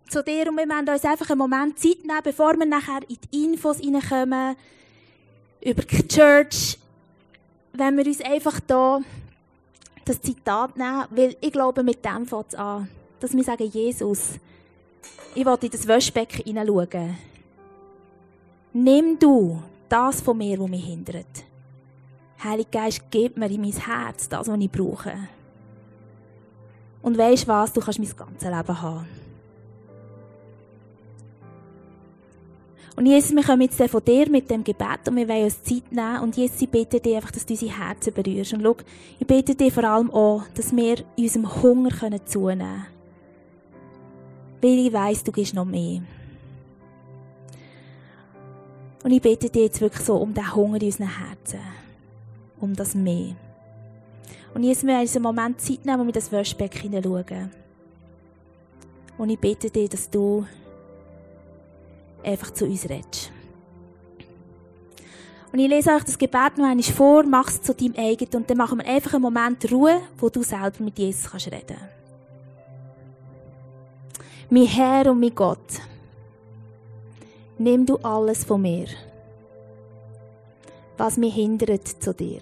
zu 0.08 0.22
dir 0.22 0.48
und 0.48 0.56
wir 0.56 0.66
müssen 0.66 0.88
uns 0.88 1.04
einfach 1.04 1.30
einen 1.30 1.38
Moment 1.38 1.78
Zeit 1.78 2.04
nehmen, 2.04 2.20
bevor 2.22 2.54
wir 2.58 2.66
nachher 2.66 3.00
in 3.08 3.18
die 3.32 3.44
Infos 3.44 3.78
reinkommen, 3.80 4.56
über 5.60 5.82
die 5.82 6.08
Church, 6.08 6.78
wenn 7.72 7.96
wir 7.96 8.06
uns 8.06 8.20
einfach 8.20 8.60
da 8.60 9.00
das 10.04 10.20
Zitat 10.20 10.76
nehmen, 10.76 11.04
weil 11.10 11.36
ich 11.40 11.52
glaube, 11.52 11.82
mit 11.82 12.04
dem 12.04 12.26
fängt 12.26 12.48
es 12.48 12.54
an, 12.54 12.88
dass 13.20 13.34
wir 13.34 13.44
sagen, 13.44 13.64
Jesus, 13.64 14.34
ich 15.34 15.44
will 15.44 15.58
in 15.60 15.70
das 15.70 15.86
Wäschbecken 15.86 16.44
hineinschauen. 16.44 17.16
Nimm 18.72 19.18
du 19.18 19.62
das 19.88 20.20
von 20.20 20.38
mir, 20.38 20.58
was 20.58 20.70
mich 20.70 20.84
hindert. 20.84 21.44
Heiliger 22.42 22.82
Geist, 22.82 23.02
gib 23.10 23.36
mir 23.36 23.50
in 23.50 23.60
mein 23.60 23.72
Herz 23.72 24.28
das, 24.28 24.48
was 24.48 24.60
ich 24.60 24.70
brauche. 24.70 25.14
Und 27.02 27.18
weisst 27.18 27.48
was, 27.48 27.72
du 27.72 27.80
kannst 27.80 27.98
mein 27.98 28.16
ganzes 28.16 28.48
Leben 28.48 28.82
haben. 28.82 29.17
Und 32.98 33.06
Jesus, 33.06 33.30
wir 33.30 33.44
kommen 33.44 33.62
jetzt 33.62 33.80
von 33.80 34.04
dir 34.04 34.28
mit 34.28 34.50
dem 34.50 34.64
Gebet 34.64 35.06
und 35.06 35.14
wir 35.14 35.28
wollen 35.28 35.44
uns 35.44 35.62
Zeit 35.62 35.92
nehmen. 35.92 36.20
Und 36.20 36.36
Jesus, 36.36 36.60
ich 36.60 36.68
bitte 36.68 36.98
dich 36.98 37.14
einfach, 37.14 37.30
dass 37.30 37.46
du 37.46 37.54
unsere 37.54 37.78
Herzen 37.78 38.12
berührst. 38.12 38.54
Und 38.54 38.62
schau, 38.64 38.76
ich 39.20 39.24
bitte 39.24 39.54
dich 39.54 39.72
vor 39.72 39.84
allem 39.84 40.10
auch, 40.10 40.42
dass 40.52 40.74
wir 40.74 40.98
in 41.14 41.22
unserem 41.22 41.62
Hunger 41.62 41.90
zunehmen 42.26 42.58
können. 42.58 42.86
Weil 44.60 44.78
ich 44.84 44.92
weiss, 44.92 45.22
du 45.22 45.30
gibst 45.30 45.54
noch 45.54 45.64
mehr. 45.64 46.02
Und 49.04 49.12
ich 49.12 49.22
bitte 49.22 49.48
dich 49.48 49.62
jetzt 49.62 49.80
wirklich 49.80 50.04
so 50.04 50.16
um 50.16 50.34
den 50.34 50.52
Hunger 50.52 50.80
in 50.80 50.86
unseren 50.86 51.16
Herzen. 51.16 51.60
Um 52.58 52.74
das 52.74 52.96
mehr. 52.96 53.36
Und 54.54 54.64
Jesus, 54.64 54.82
wir 54.82 54.94
wollen 54.94 55.02
uns 55.02 55.14
einen 55.14 55.22
Moment 55.22 55.60
Zeit 55.60 55.86
nehmen, 55.86 56.00
um 56.00 56.08
in 56.08 56.14
das 56.14 56.32
Waschbecken 56.32 56.90
hineinschauen. 56.90 57.52
Und 59.18 59.30
ich 59.30 59.38
bitte 59.38 59.70
dich, 59.70 59.88
dass 59.88 60.10
du 60.10 60.44
einfach 62.24 62.52
zu 62.52 62.64
uns 62.64 62.88
redest. 62.88 63.32
Und 65.52 65.58
ich 65.60 65.68
lese 65.68 65.90
euch 65.90 66.04
das 66.04 66.18
Gebet 66.18 66.58
noch 66.58 66.66
einmal 66.66 66.82
vor, 66.82 67.22
mach 67.24 67.48
es 67.48 67.62
zu 67.62 67.74
deinem 67.74 67.94
eigenen 67.96 68.34
und 68.34 68.50
dann 68.50 68.58
machen 68.58 68.78
wir 68.78 68.86
einfach 68.86 69.14
einen 69.14 69.22
Moment 69.22 69.70
Ruhe, 69.72 70.00
wo 70.18 70.28
du 70.28 70.42
selber 70.42 70.82
mit 70.82 70.98
Jesus 70.98 71.30
kannst 71.30 71.50
reden. 71.50 71.78
Mein 74.50 74.66
Herr 74.66 75.10
und 75.10 75.20
mein 75.20 75.34
Gott, 75.34 75.80
nimm 77.58 77.86
du 77.86 77.96
alles 77.98 78.44
von 78.44 78.62
mir, 78.62 78.86
was 80.96 81.16
mich 81.16 81.34
hindert 81.34 81.86
zu 81.86 82.12
dir. 82.12 82.40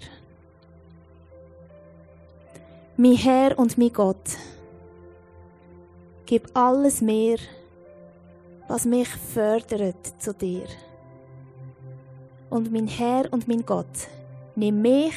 Mein 2.97 3.15
Herr 3.15 3.57
und 3.57 3.77
mein 3.77 3.93
Gott, 3.93 4.37
gib 6.25 6.49
alles 6.55 7.01
mir, 7.01 7.37
was 8.67 8.85
mich 8.85 9.07
fördert 9.07 10.21
zu 10.21 10.33
dir. 10.33 10.65
Und 12.49 12.71
mein 12.71 12.87
Herr 12.87 13.31
und 13.31 13.47
mein 13.47 13.65
Gott, 13.65 14.07
nimm 14.55 14.81
mich 14.81 15.15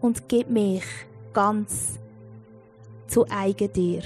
und 0.00 0.28
gib 0.28 0.50
mich 0.50 0.84
ganz 1.32 1.98
zu 3.06 3.26
eigen 3.28 3.72
dir. 3.72 4.02